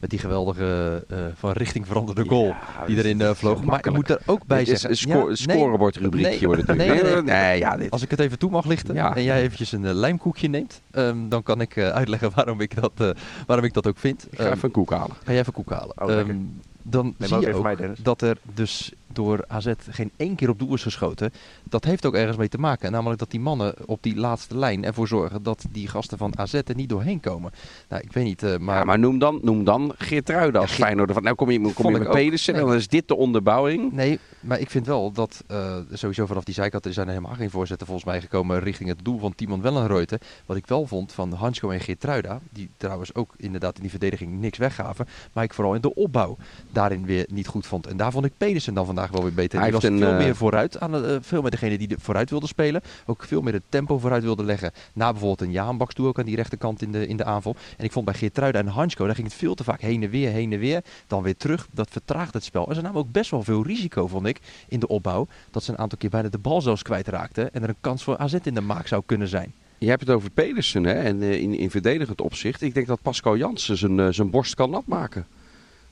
Met 0.00 0.10
die 0.10 0.18
geweldige 0.18 1.04
uh, 1.10 1.18
van 1.34 1.52
richting 1.52 1.86
veranderde 1.86 2.24
goal 2.24 2.46
Ja, 2.46 2.86
die 2.86 2.96
erin 2.96 3.20
uh, 3.20 3.30
vloog. 3.34 3.62
Maar 3.64 3.78
ik 3.78 3.92
moet 3.92 4.10
er 4.10 4.20
ook 4.26 4.46
bij 4.46 4.64
Dit 4.64 4.68
is 4.68 4.80
zeggen... 4.80 4.90
een 4.90 4.96
sco 4.96 5.28
ja, 5.28 5.34
scorebordrubriekje 5.34 6.30
nee, 6.30 6.46
wordt 6.46 6.66
het 6.66 6.76
nee, 6.76 7.02
nee, 7.02 7.22
nee, 7.22 7.58
ja, 7.58 7.76
dit. 7.76 7.90
Als 7.90 8.02
ik 8.02 8.10
het 8.10 8.20
even 8.20 8.38
toe 8.38 8.50
mag 8.50 8.64
lichten 8.64 8.94
Ja. 8.94 9.16
en 9.16 9.22
jij 9.22 9.42
eventjes 9.42 9.72
een 9.72 9.82
uh, 9.82 9.92
lijmkoekje 9.92 10.48
neemt, 10.48 10.80
um, 10.92 11.28
dan 11.28 11.42
kan 11.42 11.60
ik 11.60 11.78
uitleggen 11.78 12.30
waarom 12.34 12.60
ik, 12.60 12.74
dat, 12.80 13.14
waarom 13.46 13.64
ik 13.64 13.72
dat 13.74 13.86
ook 13.86 13.98
vind. 13.98 14.26
Ik 14.30 14.38
ga 14.38 14.46
Um, 14.46 14.52
even 14.52 14.64
een 14.64 14.70
koek 14.70 14.90
halen. 14.90 15.16
Ga 15.24 15.32
jij 15.32 15.40
even 15.40 15.52
koek 15.52 15.70
halen. 15.70 16.02
Oh. 16.02 16.10
Ehm, 16.10 16.36
dan 16.82 17.14
zie 17.18 17.40
je 17.40 17.54
ook 17.54 17.78
dat 18.02 18.22
er 18.22 18.36
dus 18.54 18.92
door 19.12 19.44
AZ 19.48 19.72
geen 19.90 20.10
één 20.16 20.34
keer 20.34 20.48
op 20.48 20.58
doel 20.58 20.74
is 20.74 20.82
geschoten. 20.82 21.32
Dat 21.62 21.84
heeft 21.84 22.06
ook 22.06 22.14
ergens 22.14 22.36
mee 22.36 22.48
te 22.48 22.58
maken. 22.58 22.92
Namelijk 22.92 23.18
dat 23.18 23.30
die 23.30 23.40
mannen 23.40 23.74
op 23.86 24.02
die 24.02 24.16
laatste 24.16 24.58
lijn 24.58 24.84
ervoor 24.84 25.08
zorgen 25.08 25.42
dat 25.42 25.64
die 25.70 25.88
gasten 25.88 26.18
van 26.18 26.38
AZ 26.38 26.54
er 26.54 26.74
niet 26.74 26.88
doorheen 26.88 27.20
komen. 27.20 27.52
Nou, 27.88 28.02
ik 28.02 28.12
weet 28.12 28.24
niet, 28.24 28.42
uh, 28.42 28.50
maar... 28.50 28.58
Maar, 28.58 28.86
maar 28.86 28.98
noem 28.98 29.18
dan, 29.18 29.38
noem 29.42 29.64
dan 29.64 29.94
Geertruiden 29.98 30.60
als 30.60 30.76
Ja, 30.76 30.86
Geert-. 30.86 31.12
Van, 31.12 31.22
nou 31.22 31.34
kom 31.34 31.50
je, 31.50 31.72
kom 31.72 31.92
je 31.92 31.98
met. 31.98 32.10
Pedersen 32.10 32.54
en 32.54 32.60
dan 32.60 32.74
is 32.74 32.88
dit 32.88 33.08
de 33.08 33.16
onderbouwing. 33.16 33.92
Nee, 33.92 34.18
maar 34.40 34.60
ik 34.60 34.70
vind 34.70 34.86
wel 34.86 35.12
dat 35.12 35.44
uh, 35.50 35.76
sowieso 35.92 36.26
vanaf 36.26 36.44
die 36.44 36.54
zijkant 36.54 36.86
er 36.86 36.92
zijn 36.92 37.06
er 37.06 37.12
helemaal 37.12 37.36
geen 37.36 37.50
voorzetten 37.50 37.86
volgens 37.86 38.06
mij 38.06 38.20
gekomen 38.20 38.60
richting 38.60 38.88
het 38.88 39.04
doel 39.04 39.18
van 39.18 39.34
Timon 39.34 39.62
Wellenreuter. 39.62 40.20
Wat 40.46 40.56
ik 40.56 40.66
wel 40.66 40.86
vond 40.86 41.12
van 41.12 41.32
Hansko 41.32 41.70
en 41.70 41.80
Geertruida, 41.80 42.40
die 42.50 42.70
trouwens 42.76 43.14
ook 43.14 43.34
inderdaad 43.36 43.74
in 43.76 43.80
die 43.80 43.90
verdediging 43.90 44.40
niks 44.40 44.58
weggaven. 44.58 45.06
Maar 45.32 45.44
ik 45.44 45.54
vooral 45.54 45.74
in 45.74 45.80
de 45.80 45.94
opbouw 45.94 46.36
daarin 46.70 47.06
weer 47.06 47.26
niet 47.32 47.46
goed 47.46 47.66
vond. 47.66 47.86
En 47.86 47.96
daar 47.96 48.12
vond 48.12 48.24
ik 48.24 48.32
Pedersen 48.36 48.74
dan 48.74 48.86
vandaag 48.86 48.99
wel 49.08 49.22
weer 49.22 49.34
beter. 49.34 49.60
Hij 49.60 49.72
was 49.72 49.82
een, 49.82 49.98
veel 49.98 50.10
eh, 50.10 50.16
meer 50.16 50.36
vooruit, 50.36 50.80
aan 50.80 50.92
de, 50.92 51.06
eh, 51.06 51.16
veel 51.20 51.42
meer 51.42 51.50
degene 51.50 51.78
die 51.78 51.88
de 51.88 51.96
vooruit 51.98 52.30
wilde 52.30 52.46
spelen. 52.46 52.82
Ook 53.06 53.24
veel 53.24 53.40
meer 53.40 53.52
het 53.52 53.62
tempo 53.68 53.98
vooruit 53.98 54.22
wilde 54.22 54.44
leggen. 54.44 54.72
Na 54.92 55.10
bijvoorbeeld 55.10 55.40
een 55.40 55.50
Jaanbaks 55.50 55.94
toe 55.94 56.06
ook 56.06 56.18
aan 56.18 56.24
die 56.24 56.36
rechterkant 56.36 56.82
in 56.82 56.92
de, 56.92 57.06
in 57.06 57.16
de 57.16 57.24
aanval. 57.24 57.56
En 57.76 57.84
ik 57.84 57.92
vond 57.92 58.04
bij 58.04 58.14
Geertruida 58.14 58.58
en 58.58 58.66
Hansko, 58.66 59.06
daar 59.06 59.14
ging 59.14 59.26
het 59.26 59.36
veel 59.36 59.54
te 59.54 59.64
vaak 59.64 59.80
heen 59.80 60.02
en 60.02 60.10
weer, 60.10 60.30
heen 60.30 60.52
en 60.52 60.58
weer. 60.58 60.82
Dan 61.06 61.22
weer 61.22 61.36
terug. 61.36 61.66
Dat 61.70 61.90
vertraagt 61.90 62.34
het 62.34 62.44
spel. 62.44 62.68
En 62.68 62.74
ze 62.74 62.80
namen 62.80 63.00
ook 63.00 63.12
best 63.12 63.30
wel 63.30 63.42
veel 63.42 63.62
risico, 63.62 64.06
vond 64.06 64.26
ik, 64.26 64.40
in 64.68 64.80
de 64.80 64.88
opbouw. 64.88 65.26
Dat 65.50 65.62
ze 65.62 65.70
een 65.70 65.78
aantal 65.78 65.98
keer 65.98 66.10
bijna 66.10 66.28
de 66.28 66.38
bal 66.38 66.60
zelfs 66.60 66.82
kwijtraakten. 66.82 67.54
En 67.54 67.62
er 67.62 67.68
een 67.68 67.74
kans 67.80 68.02
voor 68.02 68.16
AZ 68.18 68.34
in 68.42 68.54
de 68.54 68.60
maak 68.60 68.86
zou 68.86 69.02
kunnen 69.06 69.28
zijn. 69.28 69.52
Je 69.78 69.88
hebt 69.88 70.00
het 70.00 70.10
over 70.10 70.30
Pedersen 70.30 70.84
hè, 70.84 70.92
en 70.92 71.22
eh, 71.22 71.40
in, 71.40 71.54
in 71.54 71.70
verdedigend 71.70 72.20
opzicht. 72.20 72.62
Ik 72.62 72.74
denk 72.74 72.86
dat 72.86 73.02
Pascal 73.02 73.36
Jansen 73.36 73.76
zijn, 73.76 74.14
zijn 74.14 74.30
borst 74.30 74.54
kan 74.54 74.70
nat 74.70 74.86
maken. 74.86 75.26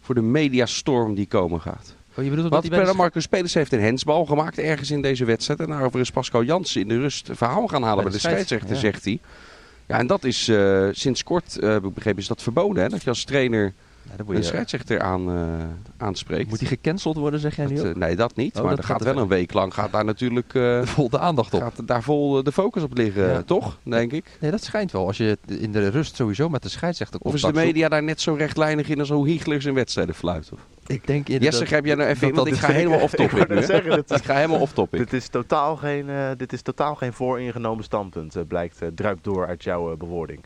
voor 0.00 0.14
de 0.14 0.22
mediastorm 0.22 1.14
die 1.14 1.26
komen 1.26 1.60
gaat. 1.60 1.94
Oh, 2.18 2.24
je 2.24 2.30
bedoelt 2.30 2.68
bij 2.68 2.84
de 2.84 2.94
Marcus 2.94 3.22
Spelers 3.22 3.54
heeft 3.54 3.72
een 3.72 3.80
hensbal 3.80 4.26
gemaakt 4.26 4.58
ergens 4.58 4.90
in 4.90 5.02
deze 5.02 5.24
wedstrijd. 5.24 5.60
En 5.60 5.66
daarover 5.66 6.00
is 6.00 6.10
Pascal 6.10 6.42
Jansen 6.42 6.80
in 6.80 6.88
de 6.88 6.98
rust 6.98 7.28
verhaal 7.32 7.66
gaan 7.66 7.82
halen 7.82 8.04
bij 8.04 8.12
de, 8.12 8.18
scheidsrechter, 8.18 8.74
ja. 8.74 8.80
zegt 8.80 9.04
hij. 9.04 9.18
Ja, 9.86 9.98
en 9.98 10.06
dat 10.06 10.24
is 10.24 10.48
eh, 10.48 10.88
sinds 10.92 11.22
kort, 11.22 11.58
eh, 11.58 11.68
heb 11.70 11.84
ik 11.84 11.94
begrepen, 11.94 12.20
is 12.20 12.28
dat 12.28 12.42
verboden. 12.42 12.82
Hè? 12.82 12.88
Dat 12.88 13.02
je 13.02 13.08
als 13.08 13.24
trainer 13.24 13.74
Ja, 14.10 14.16
dan 14.16 14.26
moet 14.26 14.34
een 14.34 14.40
je- 14.40 14.46
scheidsrechter 14.46 15.00
aan, 15.00 15.28
eh, 15.30 16.04
aanspreekt. 16.06 16.48
Moet 16.50 16.58
hij 16.58 16.68
gecanceld 16.68 17.16
worden, 17.16 17.40
zeg 17.40 17.56
jij 17.56 17.66
nu 17.66 17.74
Dat, 17.76 17.84
eh, 17.84 17.94
nee, 17.94 18.16
dat 18.16 18.36
niet. 18.36 18.56
Oh, 18.56 18.62
maar 18.64 18.76
dat 18.76 18.84
gaat 18.84 19.02
gaat 19.02 19.14
wel 19.14 19.22
een 19.22 19.28
week 19.28 19.52
lang 19.52 19.74
gaat 19.74 19.92
daar 19.92 20.04
natuurlijk 20.04 20.54
eh, 20.54 20.82
Vol 20.94 21.08
de 21.08 21.18
aandacht 21.18 21.54
op. 21.54 21.60
gaat 21.60 21.86
daar 21.86 22.02
vol 22.02 22.38
eh, 22.38 22.44
de 22.44 22.52
focus 22.52 22.82
op 22.82 22.96
liggen, 22.96 23.28
Ja. 23.28 23.42
toch? 23.42 23.78
Denk 23.82 24.12
ik. 24.12 24.24
Nee, 24.40 24.50
dat 24.50 24.62
schijnt 24.64 24.92
wel. 24.92 25.06
Als 25.06 25.16
je 25.16 25.38
in 25.46 25.72
de 25.72 25.88
rust 25.88 26.16
sowieso 26.16 26.48
met 26.48 26.62
de 26.62 26.68
scheidsrechter 26.68 27.20
Of 27.20 27.34
is 27.34 27.40
de 27.42 27.52
media 27.52 27.88
daar 27.88 28.02
net 28.02 28.20
zo 28.20 28.34
rechtlijnig 28.34 28.88
in 28.88 28.98
als 28.98 29.08
hoe 29.10 29.26
Hiegler 29.28 29.62
zijn 29.62 29.74
wedstrijden 29.74 30.14
fluit? 30.14 30.50
Of? 30.52 30.60
Ik 30.86 31.06
denk 31.06 31.28
inderdaad... 31.28 31.42
Jesse, 31.52 31.66
grijp 31.66 31.84
jij 31.84 31.94
nou 31.94 32.08
even 32.08 32.28
in, 32.28 32.34
dat 32.34 32.44
want 32.44 32.56
ik 32.56 32.62
ga 32.62 32.72
helemaal 32.72 33.00
off 33.00 33.12
Ik 33.14 33.32
Ik 34.10 34.24
ga 34.24 34.34
helemaal 34.34 34.60
off 34.60 34.72
topic. 34.72 34.98
Dit 34.98 35.12
is 35.12 35.28
totaal 35.28 35.76
geen, 35.76 36.08
eh, 36.10 36.30
dit 36.36 36.52
is 36.52 36.62
totaal 36.62 36.94
geen 36.94 37.12
vooringenomen 37.12 37.84
standpunt, 37.84 38.36
eh, 38.36 38.42
blijkt, 38.48 38.82
eh, 38.82 38.88
druipt 38.94 39.24
door 39.24 39.46
uit 39.46 39.64
jouw 39.64 39.90
eh, 39.92 39.96
bewoording. 39.96 40.40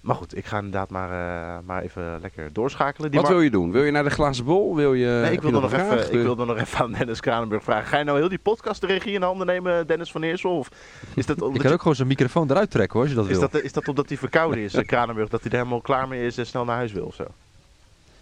Maar 0.00 0.16
goed, 0.16 0.36
ik 0.36 0.44
ga 0.46 0.56
inderdaad 0.56 0.90
maar, 0.90 1.08
eh, 1.10 1.58
maar 1.66 1.82
even 1.82 2.18
lekker 2.20 2.52
doorschakelen. 2.52 3.10
Die 3.10 3.20
Wat 3.20 3.28
wil 3.28 3.40
je 3.40 3.50
doen? 3.50 3.72
Wil 3.72 3.82
je 3.82 3.90
naar 3.90 4.04
de 4.04 4.10
glazen 4.10 4.44
bol? 4.44 4.76
Wil 4.76 4.94
je, 4.94 5.06
Nee, 5.06 5.32
ik 5.32 5.34
je 5.34 5.40
wilde, 5.40 5.60
nog 5.60 5.72
een 5.72 5.80
even, 5.80 5.92
vraag? 5.92 6.10
ik 6.10 6.22
wilde 6.22 6.44
nog 6.44 6.56
even 6.58 6.78
aan 6.78 6.92
Dennis 6.92 7.20
Kranenburg 7.20 7.62
vragen. 7.62 7.86
Ga 7.86 7.98
je 7.98 8.04
nou 8.04 8.18
heel 8.18 8.28
die 8.28 8.38
podcast 8.38 8.80
de 8.80 8.86
regie 8.86 9.12
in 9.12 9.22
handen 9.22 9.46
nemen, 9.46 9.86
Dennis 9.86 10.10
van 10.12 10.22
Eersel? 10.22 10.58
Of 10.58 10.68
is 11.14 11.26
dat 11.26 11.36
Ik 11.36 11.42
kan 11.42 11.52
je- 11.68 11.72
ook 11.72 11.78
gewoon 11.80 11.94
zijn 11.96 12.08
microfoon 12.08 12.50
eruit 12.50 12.70
trekken 12.70 12.92
hoor, 12.92 13.02
als 13.02 13.10
je 13.10 13.16
dat 13.16 13.30
is 13.30 13.38
wil. 13.38 13.48
dat, 13.50 13.62
is 13.62 13.72
dat 13.72 13.88
omdat 13.88 14.08
hij 14.08 14.18
verkouden 14.18 14.58
is, 14.60 14.74
eh, 14.74 14.86
Kranenburg? 14.86 15.28
Dat 15.28 15.42
hij 15.42 15.50
er 15.50 15.56
helemaal 15.56 15.80
klaar 15.80 16.08
mee 16.08 16.26
is 16.26 16.38
en 16.38 16.46
snel 16.46 16.64
naar 16.64 16.76
huis 16.76 16.92
wil 16.92 17.04
of 17.06 17.14
zo? 17.14 17.24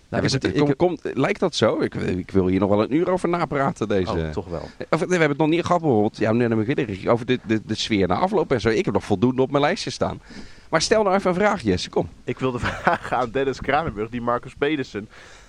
Nou, 0.09 0.23
het, 0.25 0.45
ik- 0.45 0.55
kom, 0.57 0.77
kom- 0.77 0.99
lijkt 1.03 1.41
dat 1.41 1.55
zo? 1.55 1.81
Ik, 1.81 1.95
ik 1.95 2.31
wil 2.31 2.47
hier 2.47 2.61
nog 2.61 2.69
wel 2.69 2.83
een 2.83 2.95
uur 2.95 3.11
over 3.11 3.29
napraten. 3.29 3.89
Deze. 3.89 4.13
Oh, 4.13 4.29
toch 4.31 4.49
wel. 4.49 4.69
Of, 4.91 4.99
nee, 4.99 5.09
we 5.09 5.11
hebben 5.11 5.29
het 5.29 5.39
nog 5.39 5.49
niet 5.49 5.65
gehad 5.65 5.81
bijvoorbeeld. 5.81 6.17
Ja, 6.19 6.33
nu 6.33 6.47
neem 6.49 6.61
ik 6.61 6.67
weer 6.67 6.75
de 6.75 6.83
regie. 6.85 7.11
Over 7.11 7.27
de, 7.27 7.39
de, 7.47 7.61
de 7.67 7.75
sfeer 7.75 8.09
na 8.09 8.15
afloop 8.15 8.53
en 8.53 8.61
zo. 8.61 8.69
Ik 8.69 8.85
heb 8.85 8.95
nog 8.95 9.05
voldoende 9.05 9.43
op 9.43 9.51
mijn 9.51 9.63
lijstje 9.63 9.91
staan. 9.91 10.21
Maar 10.69 10.83
stel 10.83 11.03
nou 11.03 11.17
even 11.17 11.31
een 11.31 11.37
vraag, 11.37 11.61
Jesse. 11.63 11.91
Kom. 11.91 12.09
Ik 12.25 12.39
wilde 12.39 12.59
vragen 12.69 13.17
aan 13.17 13.31
Dennis 13.31 13.61
Kranenburg, 13.61 14.09
die 14.09 14.21
Marcus 14.21 14.55
Pedersen. 14.55 15.09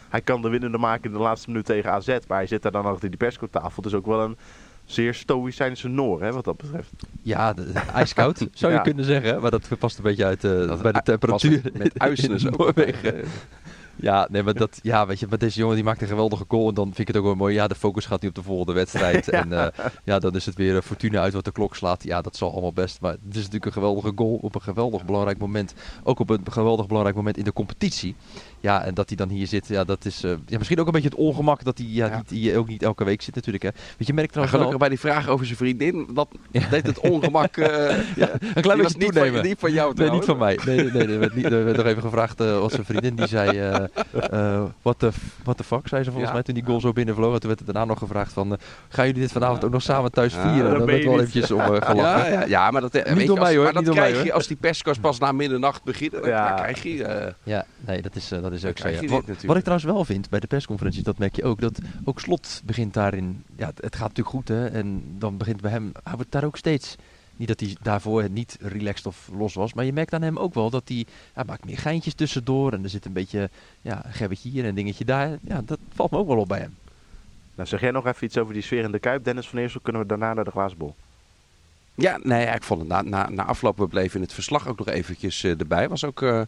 Hij 0.09 0.21
kan 0.21 0.41
de 0.41 0.49
winnende 0.49 0.77
maken 0.77 1.03
in 1.03 1.11
de 1.11 1.23
laatste 1.23 1.49
minuut 1.49 1.65
tegen 1.65 1.91
AZ, 1.91 2.07
maar 2.07 2.37
hij 2.37 2.47
zit 2.47 2.61
daar 2.61 2.71
dan 2.71 2.85
achter 2.85 3.09
die 3.09 3.17
perscootafel. 3.17 3.81
Dus 3.81 3.93
ook 3.93 4.05
wel 4.05 4.21
een 4.21 4.37
zeer 4.85 5.13
stoïcijnse 5.13 5.87
Noor, 5.87 6.21
hè, 6.21 6.31
wat 6.31 6.43
dat 6.43 6.57
betreft. 6.57 6.91
Ja, 7.21 7.53
de- 7.53 7.71
ijskoud 7.93 8.37
zou 8.53 8.71
je 8.71 8.77
Ja. 8.77 8.83
kunnen 8.83 9.05
zeggen. 9.05 9.41
Maar 9.41 9.51
dat 9.51 9.67
past 9.79 9.97
een 9.97 10.03
beetje 10.03 10.25
uit 10.25 10.43
eh, 10.43 10.51
Dat 10.51 10.81
bij 10.81 10.91
de 10.91 11.01
temperatuur. 11.03 11.61
Met 11.73 11.93
in 11.93 12.01
ook. 12.01 12.57
Noorwegen. 12.57 13.23
Ja, 14.01 14.27
nee, 14.31 14.43
maar 14.43 14.53
dat, 14.53 14.79
ja, 14.81 15.07
weet 15.07 15.19
je, 15.19 15.25
maar 15.29 15.37
deze 15.37 15.59
jongen 15.59 15.75
die 15.75 15.83
maakt 15.83 16.01
een 16.01 16.07
geweldige 16.07 16.45
goal. 16.47 16.67
En 16.67 16.73
dan 16.73 16.85
vind 16.85 16.99
ik 16.99 17.07
het 17.07 17.17
ook 17.17 17.23
wel 17.23 17.35
mooi. 17.35 17.53
Ja, 17.53 17.67
de 17.67 17.75
focus 17.75 18.05
gaat 18.05 18.21
nu 18.21 18.27
op 18.27 18.35
de 18.35 18.43
volgende 18.43 18.73
wedstrijd. 18.73 19.29
En 19.39 19.53
eh, 19.53 19.85
ja, 20.03 20.19
dan 20.19 20.35
is 20.35 20.45
het 20.45 20.55
weer 20.55 20.75
eh, 20.75 20.81
Fortuna 20.81 21.21
uit 21.21 21.33
wat 21.33 21.45
de 21.45 21.51
klok 21.51 21.75
slaat. 21.75 22.03
Ja, 22.03 22.21
dat 22.21 22.35
zal 22.35 22.51
allemaal 22.51 22.73
best. 22.73 23.01
Maar 23.01 23.11
het 23.11 23.19
is 23.29 23.35
natuurlijk 23.35 23.65
een 23.65 23.71
geweldige 23.71 24.11
goal 24.15 24.35
op 24.41 24.55
een 24.55 24.61
geweldig 24.61 25.05
belangrijk 25.05 25.37
moment. 25.37 25.73
Ook 26.03 26.19
op 26.19 26.29
een 26.29 26.41
geweldig 26.51 26.87
belangrijk 26.87 27.15
moment 27.15 27.37
in 27.37 27.43
de 27.43 27.53
competitie. 27.53 28.15
Ja, 28.59 28.83
en 28.83 28.93
dat 28.93 29.07
hij 29.07 29.17
dan 29.17 29.29
hier 29.29 29.47
zit, 29.47 29.67
ja, 29.67 29.83
dat 29.83 30.05
is 30.05 30.23
eh, 30.23 30.31
ja, 30.45 30.57
misschien 30.57 30.79
ook 30.79 30.85
een 30.85 30.91
beetje 30.91 31.09
het 31.09 31.17
ongemak 31.17 31.63
dat 31.63 31.77
hij 31.77 31.87
ja, 31.87 32.07
Ja. 32.07 32.17
Niet, 32.17 32.29
hier 32.29 32.57
ook 32.57 32.67
niet 32.67 32.83
elke 32.83 33.03
week 33.03 33.21
zit 33.21 33.35
natuurlijk. 33.35 33.63
Hè. 33.63 33.69
Want 33.71 34.07
je 34.07 34.13
merkt 34.13 34.31
trouwens 34.31 34.57
wel, 34.57 34.65
gelukkig 34.65 34.87
bij 34.87 34.89
die 34.89 35.11
vraag 35.11 35.27
over 35.27 35.45
zijn 35.45 35.57
vriendin, 35.57 36.09
dat 36.13 36.27
deed 36.71 36.87
het 36.87 36.99
ongemak. 36.99 37.55
ja, 37.55 38.29
een 38.53 38.61
klein 38.61 38.77
beetje 38.77 38.97
niet 38.97 39.13
toenemen. 39.13 39.39
van, 39.39 39.47
niet 39.47 39.59
van 39.59 39.71
jou 39.73 39.93
Nee, 39.95 40.09
niet 40.09 40.21
trouwens. 40.21 40.25
van 40.25 40.37
mij. 40.37 40.59
Nee, 40.65 40.91
nee, 40.91 40.91
nee. 40.91 41.13
Er 41.13 41.19
werd, 41.19 41.35
niet, 41.35 41.45
er 41.45 41.65
werd 41.65 41.77
nog 41.77 41.85
even 41.85 42.01
gevraagd, 42.01 42.41
eh 42.41 42.59
was 42.59 42.73
een 42.77 42.85
vriendin 42.85 43.15
die 43.15 43.27
zei, 43.27 43.88
eh 43.93 44.53
eh, 44.55 44.63
what, 44.81 44.99
the, 44.99 45.09
what 45.43 45.57
the 45.57 45.63
fuck, 45.63 45.87
zei 45.87 46.03
ze 46.03 46.09
volgens 46.09 46.27
Ja. 46.29 46.33
mij 46.35 46.43
toen 46.43 46.53
die 46.53 46.63
goal 46.65 46.79
zo 46.81 46.93
binnenvloog. 46.93 47.33
En 47.33 47.39
toen 47.39 47.47
werd 47.47 47.59
er 47.59 47.65
daarna 47.65 47.85
nog 47.85 47.97
gevraagd 47.99 48.33
van, 48.33 48.51
eh, 48.53 48.57
gaan 48.89 49.05
jullie 49.05 49.21
dit 49.21 49.31
vanavond 49.31 49.63
ook 49.63 49.71
nog 49.71 49.81
samen 49.81 50.11
thuis 50.11 50.33
vieren? 50.33 50.63
dat 50.63 50.77
dan 50.77 50.85
ben 50.85 50.85
werd 50.95 51.03
wel 51.03 51.13
eventjes 51.19 51.51
om 51.51 51.59
eh, 51.59 51.67
gelachen. 51.89 52.31
Ja, 52.31 52.39
ja, 52.39 52.45
ja, 52.45 52.71
maar 52.71 52.81
dat, 52.81 52.93
Niet 52.93 53.03
weet 53.03 53.23
je, 53.23 53.29
als- 53.29 53.39
mij, 53.39 53.55
hoor, 53.55 53.63
Maar 53.63 53.73
dat 53.73 53.83
mij, 53.83 53.93
krijg 53.93 54.23
je 54.23 54.33
als 54.33 54.47
die 54.47 54.57
perscars 54.57 54.97
pas 54.97 55.19
na 55.19 55.31
middernacht 55.31 55.83
beginnen. 55.83 56.21
Dan, 56.21 56.55
krijg 56.55 56.83
je. 56.83 57.33
Ja, 57.43 57.65
nee, 57.79 58.01
dat 58.01 58.15
is, 58.15 58.27
dat 58.27 58.51
is 58.51 58.65
ook 58.65 58.77
zo. 58.77 58.89
wat 59.45 59.57
ik 59.57 59.63
trouwens 59.63 59.83
wel 59.83 60.05
vind 60.05 60.29
bij 60.29 60.39
de 60.39 60.47
persconferenties, 60.47 61.03
dat 61.03 61.17
merk 61.17 61.35
je 61.35 61.43
ook, 61.43 61.59
dat 61.61 61.79
ook 62.05 62.19
Slot 62.19 62.61
begint 62.65 62.93
daarin, 62.93 63.43
ja, 63.55 63.65
het, 63.65 63.81
het 63.81 63.95
gaat 63.95 64.07
natuurlijk 64.07 64.35
goed 64.35 64.47
hè, 64.47 64.67
en 64.67 65.03
dan 65.17 65.37
begint 65.37 65.61
bij 65.61 65.71
hem, 65.71 65.91
hij 66.03 66.15
wordt 66.15 66.31
daar 66.31 66.43
ook 66.43 66.57
steeds, 66.57 66.95
niet 67.39 67.47
dat 67.47 67.59
hij 67.59 67.75
daarvoor 67.81 68.29
niet 68.29 68.57
relaxed 68.61 69.05
of 69.05 69.29
los 69.37 69.53
was, 69.53 69.73
maar 69.73 69.85
je 69.85 69.93
merkt 69.93 70.13
aan 70.13 70.21
hem 70.21 70.37
ook 70.37 70.53
wel 70.53 70.69
dat 70.69 70.87
hij, 70.87 71.05
hij 71.33 71.43
maakt 71.43 71.65
meer 71.65 71.77
geintjes 71.77 72.13
tussendoor 72.13 72.73
en 72.73 72.83
er 72.83 72.89
zit 72.89 73.05
een 73.05 73.13
beetje, 73.13 73.49
ja, 73.81 74.05
een 74.05 74.13
gebbetje 74.13 74.49
hier 74.49 74.63
en 74.63 74.69
een 74.69 74.75
dingetje 74.75 75.05
daar. 75.05 75.37
Ja, 75.41 75.61
dat 75.65 75.79
valt 75.93 76.11
me 76.11 76.17
ook 76.17 76.27
wel 76.27 76.37
op 76.37 76.47
bij 76.47 76.59
hem. 76.59 76.75
Nou, 77.55 77.67
zeg 77.67 77.79
jij 77.79 77.91
nog 77.91 78.05
even 78.05 78.25
iets 78.25 78.37
over 78.37 78.53
die 78.53 78.63
sfeer 78.63 78.83
in 78.83 78.91
de 78.91 78.99
Kuip, 78.99 79.23
Dennis 79.23 79.47
van 79.47 79.59
Eersel? 79.59 79.81
Kunnen 79.81 80.01
we 80.01 80.07
daarna 80.07 80.33
naar 80.33 80.43
de 80.43 80.51
glazen 80.51 80.77
bol? 80.77 80.95
Ja, 81.95 82.19
nee, 82.23 82.45
ik 82.45 82.63
vond 82.63 82.79
het 82.79 82.89
na, 82.89 83.01
na, 83.01 83.29
na 83.29 83.43
afloop, 83.43 83.77
we 83.77 83.87
bleven 83.87 84.15
in 84.15 84.21
het 84.21 84.33
verslag 84.33 84.67
ook 84.67 84.77
nog 84.77 84.87
eventjes 84.87 85.43
eh, 85.43 85.59
erbij. 85.59 85.89
Was 85.89 86.05
ook, 86.05 86.21
eh, 86.21 86.41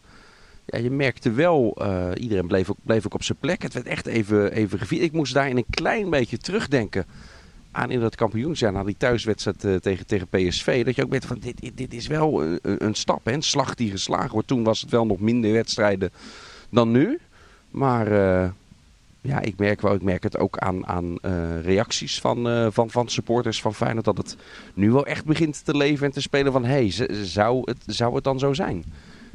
ja, 0.65 0.77
je 0.77 0.91
merkte 0.91 1.31
wel, 1.31 1.75
eh, 1.77 2.09
iedereen 2.15 2.47
bleef 2.47 2.69
ook, 2.69 2.77
bleef 2.83 3.05
ook 3.05 3.13
op 3.13 3.23
zijn 3.23 3.37
plek. 3.37 3.61
Het 3.61 3.73
werd 3.73 3.85
echt 3.85 4.05
even, 4.05 4.51
even 4.51 4.79
gevierd. 4.79 5.03
Ik 5.03 5.11
moest 5.11 5.33
daarin 5.33 5.57
een 5.57 5.65
klein 5.69 6.09
beetje 6.09 6.37
terugdenken 6.37 7.05
aan 7.71 7.91
in 7.91 7.99
dat 7.99 8.15
kampioensjaar, 8.15 8.71
na 8.71 8.83
die 8.83 8.95
thuiswedstrijd 8.97 9.63
eh, 9.63 9.75
tegen, 9.75 10.05
tegen 10.05 10.27
PSV. 10.27 10.85
Dat 10.85 10.95
je 10.95 11.03
ook 11.03 11.11
weet 11.11 11.25
van, 11.25 11.37
dit, 11.39 11.71
dit- 11.73 11.93
is 11.93 12.07
wel 12.07 12.43
een, 12.43 12.59
een- 12.61 12.85
een 12.85 12.93
stap, 12.95 13.25
hè, 13.25 13.31
een 13.31 13.41
slag 13.41 13.75
die 13.75 13.91
geslagen 13.91 14.31
wordt. 14.31 14.47
Toen 14.47 14.63
was 14.63 14.81
het 14.81 14.89
wel 14.89 15.05
nog 15.05 15.19
minder 15.19 15.51
wedstrijden 15.51 16.11
dan 16.69 16.91
nu. 16.91 17.19
Maar 17.69 18.07
eh, 18.43 18.49
ja, 19.21 19.39
ik 19.39 19.57
merk 19.57 19.81
wel, 19.81 19.93
ik 19.93 20.01
merk 20.01 20.23
het 20.23 20.37
ook 20.37 20.57
aan, 20.57 20.87
aan 20.87 21.17
eh, 21.21 21.61
reacties 21.63 22.19
van, 22.19 22.49
eh, 22.49 22.67
van, 22.69 22.89
van 22.89 23.09
supporters 23.09 23.61
van 23.61 23.73
Feyenoord. 23.75 24.05
Dat 24.05 24.17
het 24.17 24.37
nu 24.73 24.91
wel 24.91 25.05
echt 25.05 25.25
begint 25.25 25.65
te 25.65 25.77
leven 25.77 26.05
en 26.05 26.11
te 26.11 26.21
spelen 26.21 26.51
van... 26.51 26.63
Hé, 26.65 26.87
hey, 26.89 27.15
zou, 27.25 27.61
het, 27.65 27.77
zou 27.85 28.15
het 28.15 28.23
dan 28.23 28.39
zo 28.39 28.53
zijn 28.53 28.83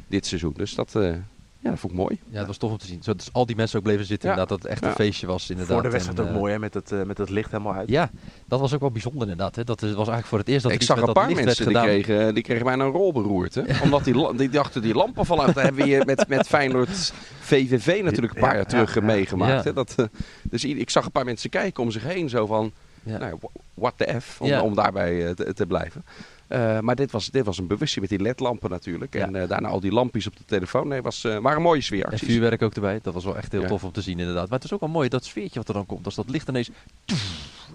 dit 0.07 0.25
seizoen? 0.25 0.53
Dus 0.55 0.75
dat, 0.75 0.95
eh, 0.95 1.13
ja, 1.59 1.69
dat 1.69 1.79
vond 1.79 1.93
ik 1.93 1.99
mooi. 1.99 2.19
Ja, 2.29 2.37
dat 2.37 2.47
was 2.47 2.57
tof 2.57 2.71
om 2.71 2.77
te 2.77 2.85
zien. 2.85 3.03
Zo, 3.03 3.15
dus 3.15 3.29
al 3.33 3.45
die 3.45 3.55
mensen 3.55 3.77
ook 3.77 3.83
bleven 3.83 4.05
zitten, 4.05 4.29
Ja. 4.29 4.35
inderdaad, 4.35 4.61
dat 4.61 4.63
het 4.71 4.71
echt 4.77 4.83
Ja. 4.83 4.89
een 4.89 5.05
feestje 5.05 5.27
was 5.27 5.49
inderdaad. 5.49 5.73
Voor 5.73 5.83
de 5.83 5.89
wedstrijd 5.89 6.19
En, 6.19 6.25
ook 6.25 6.31
eh, 6.31 6.37
mooi, 6.37 6.53
hè, 6.53 6.59
met 6.59 6.73
het, 6.73 6.91
eh, 6.91 7.03
met 7.03 7.17
het 7.17 7.29
licht 7.29 7.51
helemaal 7.51 7.73
uit. 7.73 7.89
Ja, 7.89 8.09
dat 8.45 8.59
was 8.59 8.73
ook 8.73 8.79
wel 8.79 8.91
bijzonder 8.91 9.21
inderdaad. 9.21 9.55
Hè. 9.55 9.63
Dat 9.63 9.81
is- 9.81 9.87
was 9.87 9.95
eigenlijk 9.97 10.27
voor 10.27 10.37
het 10.37 10.47
eerst 10.47 10.63
dat 10.63 10.71
ik 10.71 10.81
zag 10.81 10.95
met 10.97 11.07
een 11.07 11.13
dat 11.13 11.23
paar 11.23 11.31
licht 11.33 11.45
mensen 11.45 11.67
die 11.67 11.81
kregen, 11.81 12.33
die 12.33 12.43
kregen 12.43 12.65
bijna 12.65 12.83
een 12.85 12.91
rol 12.91 13.11
beroerd. 13.13 13.55
Hè? 13.55 13.61
Omdat 13.83 14.03
die, 14.03 14.35
die 14.35 14.49
dachten 14.49 14.81
die 14.81 14.93
lampen 14.93 15.25
vallen 15.25 15.45
uit. 15.45 15.55
Dat 15.55 15.63
hebben 15.63 15.81
we 15.81 15.87
hier 15.87 16.05
met, 16.05 16.27
met 16.27 16.47
Feyenoord 16.47 17.13
VVV 17.39 18.01
natuurlijk 18.03 18.33
een 18.35 18.41
paar 18.41 18.49
Ja, 18.49 18.55
jaar 18.55 18.65
terug 18.65 18.97
eh, 18.97 19.03
meegemaakt. 19.03 19.51
Ja. 19.63 19.69
Hè? 19.69 19.73
Dat, 19.73 19.93
eh, 19.97 20.05
dus 20.43 20.65
ik 20.65 20.89
zag 20.89 21.05
een 21.05 21.11
paar 21.11 21.25
mensen 21.25 21.49
kijken 21.49 21.83
om 21.83 21.91
zich 21.91 22.03
heen. 22.03 22.29
Zo 22.29 22.45
van, 22.45 22.71
Ja. 23.03 23.17
nou, 23.17 23.37
what 23.73 23.93
the 23.95 24.15
F, 24.21 24.41
om, 24.41 24.47
Ja. 24.47 24.61
om 24.61 24.75
daarbij 24.75 25.25
eh, 25.27 25.31
te, 25.33 25.53
te 25.53 25.65
blijven. 25.65 26.03
Eh, 26.47 26.79
maar 26.79 26.95
dit 26.95 27.11
was, 27.11 27.25
dit 27.29 27.45
was 27.45 27.57
een 27.57 27.67
bewustzijn 27.67 28.05
met 28.09 28.17
die 28.17 28.27
ledlampen 28.27 28.69
natuurlijk. 28.69 29.13
Ja. 29.13 29.25
En 29.25 29.35
eh, 29.35 29.47
daarna 29.49 29.67
al 29.67 29.79
die 29.79 29.91
lampjes 29.91 30.27
op 30.27 30.35
de 30.37 30.43
telefoon. 30.45 30.87
Nee, 30.87 31.01
was, 31.01 31.23
eh 31.23 31.37
waren 31.37 31.61
mooie 31.61 31.77
En 31.77 31.83
sfeeracties. 31.83 32.27
vuurwerk 32.27 32.61
ook 32.61 32.73
erbij. 32.75 32.99
Dat 33.01 33.13
was 33.13 33.23
wel 33.23 33.37
echt 33.37 33.51
heel 33.51 33.61
Ja. 33.61 33.67
tof 33.67 33.83
om 33.83 33.91
te 33.91 34.01
zien 34.01 34.19
inderdaad. 34.19 34.49
Maar 34.49 34.55
het 34.59 34.63
is 34.67 34.73
ook 34.73 34.79
wel 34.79 34.89
mooi 34.89 35.09
dat 35.09 35.25
sfeertje 35.25 35.59
wat 35.59 35.67
er 35.67 35.73
dan 35.73 35.85
komt. 35.85 36.05
Als 36.05 36.15
dat 36.15 36.29
licht 36.29 36.49
ineens 36.49 36.69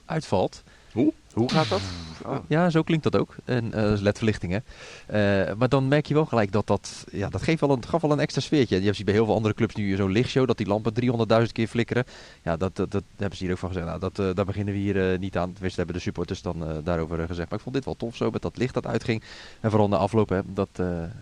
uitvalt. 0.04 0.62
Hoe 1.34 1.50
gaat 1.50 1.68
dat? 1.68 1.80
Oh. 2.26 2.36
Ja, 2.48 2.70
zo 2.70 2.82
klinkt 2.82 3.04
dat 3.04 3.16
ook. 3.16 3.34
En 3.44 3.72
eh 3.72 4.00
ledverlichting 4.00 4.52
hè. 4.52 4.58
Eh, 5.06 5.54
maar 5.54 5.68
dan 5.68 5.88
merk 5.88 6.06
je 6.06 6.14
wel 6.14 6.24
gelijk 6.24 6.52
dat 6.52 6.66
dat... 6.66 7.04
Ja, 7.12 7.28
dat 7.28 7.42
geeft 7.42 7.60
wel 7.60 7.70
een, 7.70 7.86
gaf 7.86 8.02
wel 8.02 8.12
een 8.12 8.20
extra 8.20 8.40
sfeertje. 8.40 8.82
Je 8.82 8.92
ziet 8.92 9.04
bij 9.04 9.14
heel 9.14 9.24
veel 9.24 9.34
andere 9.34 9.54
clubs 9.54 9.74
nu 9.74 9.96
zo'n 9.96 10.10
lichtshow. 10.10 10.46
Dat 10.46 10.56
die 10.56 10.66
lampen 10.66 10.92
300.000 11.46 11.52
keer 11.52 11.66
flikkeren. 11.66 12.04
Ja, 12.42 12.56
dat, 12.56 12.76
dat, 12.76 12.90
dat 12.90 13.02
hebben 13.16 13.36
ze 13.36 13.44
hier 13.44 13.52
ook 13.52 13.58
van 13.58 13.68
gezegd. 13.68 13.86
Nou, 13.86 14.00
dat, 14.00 14.18
eh, 14.18 14.34
daar 14.34 14.44
beginnen 14.44 14.74
we 14.74 14.80
hier 14.80 15.18
niet 15.18 15.36
aan. 15.36 15.52
Tenminste, 15.52 15.78
hebben 15.78 15.96
de 15.96 16.02
supporters 16.02 16.42
dan 16.42 16.80
daarover 16.84 17.26
gezegd. 17.26 17.48
Maar 17.48 17.58
ik 17.58 17.64
vond 17.64 17.74
dit 17.74 17.84
wel 17.84 17.96
tof 17.96 18.16
zo. 18.16 18.30
Met 18.30 18.42
dat 18.42 18.56
licht 18.56 18.74
dat 18.74 18.86
uitging. 18.86 19.22
En 19.60 19.70
vooral 19.70 19.88
na 19.88 19.96
afloop. 19.96 20.28
Hè, 20.28 20.40
dat, 20.44 20.68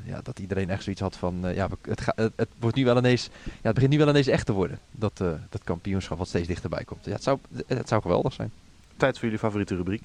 ja, 0.05 0.21
dat 0.23 0.39
iedereen 0.39 0.71
echt 0.71 0.83
zoiets 0.83 1.03
had 1.03 1.17
van... 1.17 1.41
ja, 1.55 1.69
het, 1.83 2.01
ga, 2.01 2.13
het, 2.17 2.33
het 2.37 2.49
wordt 2.59 2.77
nu 2.77 2.85
wel 2.85 2.97
ineens... 2.97 3.29
Ja, 3.45 3.51
het 3.63 3.75
begint 3.75 3.93
nu 3.93 3.99
wel 3.99 4.09
ineens 4.09 4.27
echt 4.27 4.47
te 4.47 4.53
worden. 4.53 4.79
Dat, 4.91 5.17
dat 5.49 5.65
kampioenschap 5.65 6.19
wat 6.19 6.29
steeds 6.29 6.49
dichterbij 6.49 6.85
komt. 6.85 7.05
Ja, 7.05 7.13
het, 7.13 7.23
zou, 7.23 7.39
het 7.67 7.89
zou 7.89 8.03
geweldig 8.03 8.33
zijn. 8.33 8.53
Tijd 9.01 9.15
voor 9.15 9.25
jullie 9.25 9.39
favoriete 9.39 9.77
rubriek. 9.77 10.03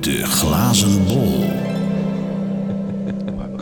De 0.00 0.24
glazen 0.26 1.04
bol. 1.04 1.44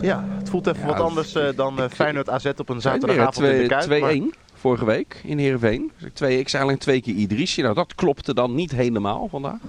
Ja, 0.01 0.25
het 0.37 0.49
voelt 0.49 0.67
even 0.67 0.79
Ja, 0.81 0.87
wat 0.87 0.99
anders 0.99 1.33
eh, 1.35 1.47
dan 1.55 1.79
eh, 1.79 1.89
Feyenoord 1.89 2.29
AZ 2.29 2.45
op 2.57 2.69
een 2.69 2.81
zaterdagavond 2.81 3.45
in 3.47 3.61
de 3.61 3.67
Kuip. 3.67 4.01
maar- 4.01 4.13
2-1 4.13 4.21
vorige 4.53 4.85
week 4.85 5.21
in 5.23 5.37
Heerenveen. 5.37 5.91
Dus 5.97 6.07
ik, 6.07 6.13
twee, 6.13 6.39
ik 6.39 6.49
zei 6.49 6.63
alleen 6.63 6.77
twee 6.77 7.01
keer 7.01 7.13
Idrissi. 7.13 7.61
Nou, 7.61 7.73
dat 7.73 7.95
klopte 7.95 8.33
dan 8.33 8.55
niet 8.55 8.71
helemaal 8.71 9.27
vandaag. 9.31 9.59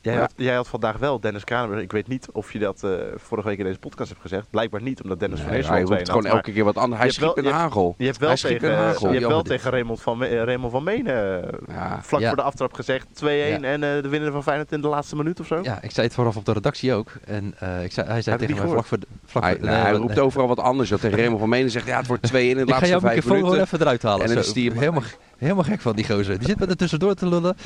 Jij, 0.00 0.14
Ja. 0.14 0.20
had, 0.20 0.32
jij 0.36 0.54
had 0.54 0.68
vandaag 0.68 0.96
wel 0.96 1.20
Dennis 1.20 1.44
Kranenburg. 1.44 1.82
Ik 1.82 1.92
weet 1.92 2.08
niet 2.08 2.28
of 2.32 2.52
je 2.52 2.58
dat 2.58 2.82
eh, 2.84 2.90
vorige 3.16 3.48
week 3.48 3.58
in 3.58 3.64
deze 3.64 3.78
podcast 3.78 4.08
hebt 4.08 4.20
gezegd. 4.20 4.50
Blijkbaar 4.50 4.82
niet, 4.82 5.02
omdat 5.02 5.20
Dennis 5.20 5.38
van 5.40 5.48
Nee, 5.48 5.56
Eersel 5.58 5.72
hij 5.72 5.82
roept 5.82 5.94
twee 5.94 6.06
gewoon 6.06 6.24
had, 6.24 6.34
elke 6.34 6.52
keer 6.52 6.64
wat 6.64 6.76
anders. 6.76 7.00
Hij 7.00 7.10
schiet 7.10 7.36
een 7.36 7.46
hagel. 7.46 7.94
Je 7.98 8.04
hebt 8.04 8.18
wel 8.18 8.34
tegen, 8.34 8.68
je 8.70 8.74
hagel. 8.76 9.10
hebt 9.12 9.26
wel 9.26 9.42
tegen 9.42 9.70
Raymond 9.70 10.00
van, 10.02 10.24
Raymond 10.24 10.72
van 10.72 10.82
Menen 10.84 11.42
eh, 11.44 11.58
Ja. 11.74 11.98
vlak 12.02 12.20
Ja. 12.20 12.26
voor 12.28 12.36
de 12.36 12.42
aftrap 12.42 12.72
gezegd 12.72 13.06
2-1 13.14 13.24
en 13.64 13.82
eh, 13.82 14.02
de 14.02 14.08
winnaar 14.08 14.30
van 14.32 14.42
Feyenoord 14.42 14.72
in 14.72 14.80
de 14.80 14.88
laatste 14.88 15.16
minuut 15.16 15.40
of 15.40 15.46
zo. 15.46 15.58
Ja, 15.62 15.78
ik 15.82 15.90
zei 15.90 16.06
het 16.06 16.14
vooraf 16.14 16.36
op 16.36 16.44
de 16.44 16.52
redactie 16.52 16.94
ook. 16.94 17.12
En 17.24 17.46
ik 17.84 17.92
zei, 17.92 18.06
hij 18.08 18.22
zei 18.22 18.36
tegen 18.38 18.56
mij 18.56 18.66
vlak 18.66 18.84
voor 18.86 18.98
de... 19.00 19.06
Vlak 19.26 19.42
Hij, 19.42 19.52
voor, 19.56 19.64
nee, 19.64 19.74
nee, 19.74 19.82
hij 19.82 19.92
roept 19.92 20.18
overal 20.18 20.48
wat 20.48 20.58
anders. 20.60 20.88
Dat 20.88 21.00
tegen 21.00 21.18
Raymond 21.18 21.40
van 21.40 21.48
Menen 21.48 21.70
zegt, 21.70 21.86
ja, 21.86 21.96
het 21.96 22.06
wordt 22.06 22.22
2 22.22 22.48
in 22.48 22.54
de 22.56 22.60
Ik 22.62 22.66
ga 22.68 22.72
laatste 22.74 22.90
jouw 22.90 23.00
vijf 23.00 23.14
microfoon 23.14 23.36
gewoon 23.38 23.50
minuten. 23.52 23.74
even 23.74 23.86
eruit 23.86 24.02
halen. 24.02 24.26
En 24.26 24.28
dan 24.34 24.42
is 24.42 24.52
die- 24.52 24.72
helemaal, 24.72 25.02
helemaal 25.38 25.64
gek 25.64 25.80
van 25.80 25.96
die 25.96 26.06
gozer. 26.06 26.38
Die 26.38 26.48
zit 26.48 26.58
met 26.58 26.70
er 26.70 26.76
tussendoor 26.76 27.14
te 27.14 27.26
lullen. 27.28 27.56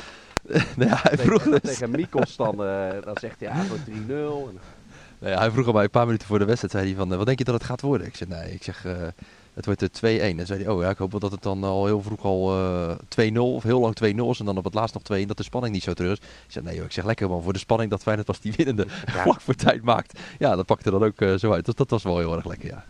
hij 0.77 1.17
vroeg 1.17 1.43
dus- 1.43 1.59
tegen 1.61 1.91
Mikos 1.91 2.35
dan, 2.35 2.63
eh, 2.65 2.89
dan 3.03 3.15
zegt 3.19 3.39
hij, 3.39 3.67
wordt 3.67 3.85
3-0. 3.85 4.49
En- 4.49 4.81
ja, 5.29 5.37
hij 5.37 5.51
vroeg 5.51 5.67
aan 5.67 5.73
mij 5.73 5.83
een 5.83 5.89
paar 5.89 6.05
minuten 6.05 6.27
voor 6.27 6.39
de 6.39 6.45
wedstrijd, 6.45 6.73
zei 6.73 6.85
hij 6.85 6.95
van, 6.95 7.11
eh, 7.11 7.17
wat 7.17 7.25
denk 7.25 7.37
je 7.37 7.43
dat 7.43 7.53
het 7.53 7.63
gaat 7.63 7.81
worden? 7.81 8.07
Ik 8.07 8.15
zei, 8.15 8.29
nee, 8.29 8.53
ik 8.53 8.63
zeg, 8.63 8.85
eh, 8.85 8.93
het 9.53 9.65
wordt 9.65 9.81
er 9.81 9.91
2-1. 9.91 10.39
En 10.39 10.45
zei 10.45 10.63
hij, 10.63 10.73
oh 10.73 10.81
ja, 10.81 10.89
ik 10.89 10.97
hoop 10.97 11.11
wel 11.11 11.19
dat 11.19 11.31
het 11.31 11.41
dan 11.43 11.63
al 11.63 11.85
heel 11.85 12.01
vroeg 12.01 12.23
al 12.23 12.51
eh 12.51 12.95
2-0 13.07 13.55
of 13.55 13.63
heel 13.63 13.79
lang 13.79 13.95
2-0 13.95 14.29
is 14.29 14.39
en 14.39 14.45
dan 14.45 14.57
op 14.57 14.63
het 14.63 14.73
laatst 14.73 14.93
nog 14.93 15.03
2 15.03 15.27
dat 15.27 15.37
de 15.37 15.43
spanning 15.43 15.73
niet 15.73 15.83
zo 15.83 15.93
terug 15.93 16.11
is. 16.11 16.17
Ik 16.17 16.51
zei, 16.51 16.65
nee 16.65 16.75
joh, 16.75 16.85
ik 16.85 16.91
zeg 16.91 17.05
lekker 17.05 17.29
man, 17.29 17.43
voor 17.43 17.53
de 17.53 17.59
spanning 17.59 17.89
dat 17.89 18.01
Feyenoord 18.01 18.27
pas 18.27 18.39
die 18.39 18.53
winnende 18.57 18.85
vlak 19.05 19.41
voor 19.41 19.55
tijd 19.55 19.83
maakt. 19.83 20.19
Ja, 20.39 20.55
dat 20.55 20.65
pakte 20.65 20.91
dan 20.91 21.03
ook 21.03 21.39
zo 21.39 21.51
uit. 21.51 21.65
Dus 21.65 21.75
dat 21.75 21.89
was 21.89 22.03
wel 22.03 22.17
heel 22.17 22.35
erg 22.35 22.45
lekker, 22.45 22.69
ja. 22.69 22.85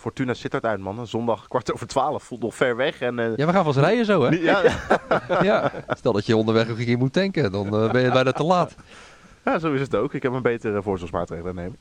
Fortuna 0.00 0.34
Sittard 0.34 0.64
uit, 0.64 0.80
man. 0.80 1.06
Zondag 1.06 1.48
kwart 1.48 1.72
over 1.72 1.86
twaalf. 1.86 2.22
Voelt 2.22 2.42
nog 2.42 2.54
ver 2.54 2.76
weg. 2.76 3.00
En, 3.00 3.18
eh, 3.18 3.36
Ja, 3.36 3.46
we 3.46 3.52
gaan 3.52 3.64
wel 3.64 3.66
eens 3.66 3.76
rijden 3.76 4.04
zo, 4.04 4.22
hè? 4.22 4.36
ja, 4.50 4.62
ja. 5.42 5.72
Stel 5.88 6.12
dat 6.12 6.26
je 6.26 6.36
onderweg 6.36 6.70
ook 6.70 6.78
een 6.78 6.84
keer 6.84 6.98
moet 6.98 7.12
tanken, 7.12 7.52
dan 7.52 7.66
eh, 7.66 7.90
ben 7.90 8.02
je 8.02 8.10
bijna 8.10 8.32
te 8.32 8.42
laat. 8.42 8.74
ja, 9.44 9.58
zo 9.58 9.72
is 9.72 9.80
het 9.80 9.94
ook. 9.94 10.14
Ik 10.14 10.22
heb 10.22 10.32
een 10.32 10.42
betere 10.42 10.82
voorzorgsmaatregelen 10.82 11.54
nemen. 11.54 11.76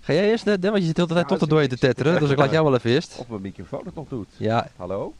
Ga 0.00 0.12
jij 0.12 0.30
eerst, 0.30 0.44
Dan? 0.44 0.60
Want 0.60 0.78
je 0.78 0.84
zit 0.84 0.96
de 0.96 1.02
hele 1.02 1.14
tijd 1.14 1.28
tot 1.28 1.40
de 1.40 1.46
dooien 1.46 1.68
te 1.68 1.78
tetteren, 1.78 2.20
dus 2.20 2.30
ik 2.30 2.38
laat 2.38 2.50
jou 2.50 2.64
wel 2.64 2.74
even 2.74 2.90
eerst. 2.90 3.16
Of 3.18 3.28
mijn 3.28 3.42
microfoon 3.42 3.82
het 3.84 3.94
nog 3.94 4.08
doet. 4.08 4.28
Ja, 4.36 4.68
Hallo? 4.76 5.14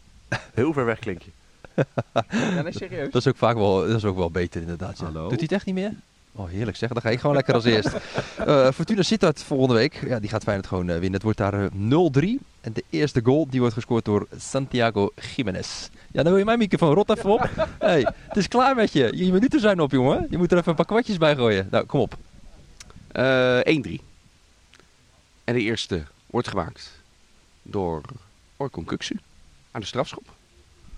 Heel 0.55 0.73
ver 0.73 0.85
weg 0.85 0.99
klink 0.99 1.23
je. 1.23 1.31
Ja, 2.31 2.63
nee, 2.63 2.73
serieus. 2.73 3.11
Dat 3.11 3.21
is 3.21 3.29
ook 3.29 3.37
vaak 3.37 3.57
wel, 3.57 3.81
dat 3.81 3.97
is 3.97 4.05
ook 4.05 4.17
wel 4.17 4.31
beter 4.31 4.61
inderdaad. 4.61 4.99
Ja. 4.99 5.05
Hallo? 5.05 5.23
Doet 5.23 5.31
hij 5.31 5.39
het 5.43 5.53
echt 5.53 5.67
niet 5.67 5.75
meer? 5.75 5.93
Oh, 6.37 6.49
heerlijk 6.49 6.77
zeg. 6.77 6.89
Dan 6.93 7.03
ga 7.03 7.11
ik 7.11 7.21
gewoon 7.21 7.35
lekker 7.35 7.55
als 7.55 7.65
eerst. 7.65 7.89
Eh 8.37 8.71
Fortuna 8.71 9.03
Sittard 9.03 9.43
volgende 9.43 9.75
week. 9.75 10.05
Ja, 10.07 10.19
die 10.19 10.31
gaat 10.31 10.43
Feyenoord 10.43 10.69
gewoon 10.69 10.89
eh, 10.89 10.93
winnen. 10.93 11.13
Het 11.13 11.23
wordt 11.23 11.39
daar 11.39 11.65
eh, 11.65 11.71
0-3. 12.39 12.43
En 12.61 12.73
de 12.73 12.85
eerste 12.91 13.21
goal 13.25 13.47
die 13.51 13.61
wordt 13.61 13.75
gescoord 13.75 14.05
door 14.05 14.27
Santiago 14.37 15.11
Jiménez. 15.35 15.89
Ja, 16.13 16.23
dan 16.23 16.25
wil 16.25 16.37
je 16.37 16.45
mijn 16.45 16.59
microfoon. 16.59 16.95
Rot 16.95 17.11
even 17.11 17.31
op. 17.31 17.51
hey, 17.79 18.01
het 18.29 18.37
is 18.37 18.49
klaar 18.49 18.75
met 18.75 18.93
je. 18.93 19.11
Je 19.17 19.33
minuten 19.33 19.61
zijn 19.61 19.81
op, 19.81 19.91
jongen. 19.91 20.27
Je 20.31 20.39
moet 20.39 20.53
er 20.53 20.59
even 20.59 20.71
een 20.71 20.77
paar 20.77 20.87
kwartjes 20.87 21.19
bij 21.19 21.37
gooien. 21.37 21.69
Nou, 21.71 21.85
kom 21.85 22.01
op. 22.01 22.17
Eh 23.13 23.59
1-3. 23.59 23.63
En 25.45 25.55
de 25.55 25.61
eerste 25.61 26.03
wordt 26.27 26.49
gemaakt 26.49 26.91
door 27.63 28.01
Orkun 28.57 28.85
Kuksu 28.85 29.19
aan 29.71 29.81
de 29.81 29.87
strafschop. 29.87 30.35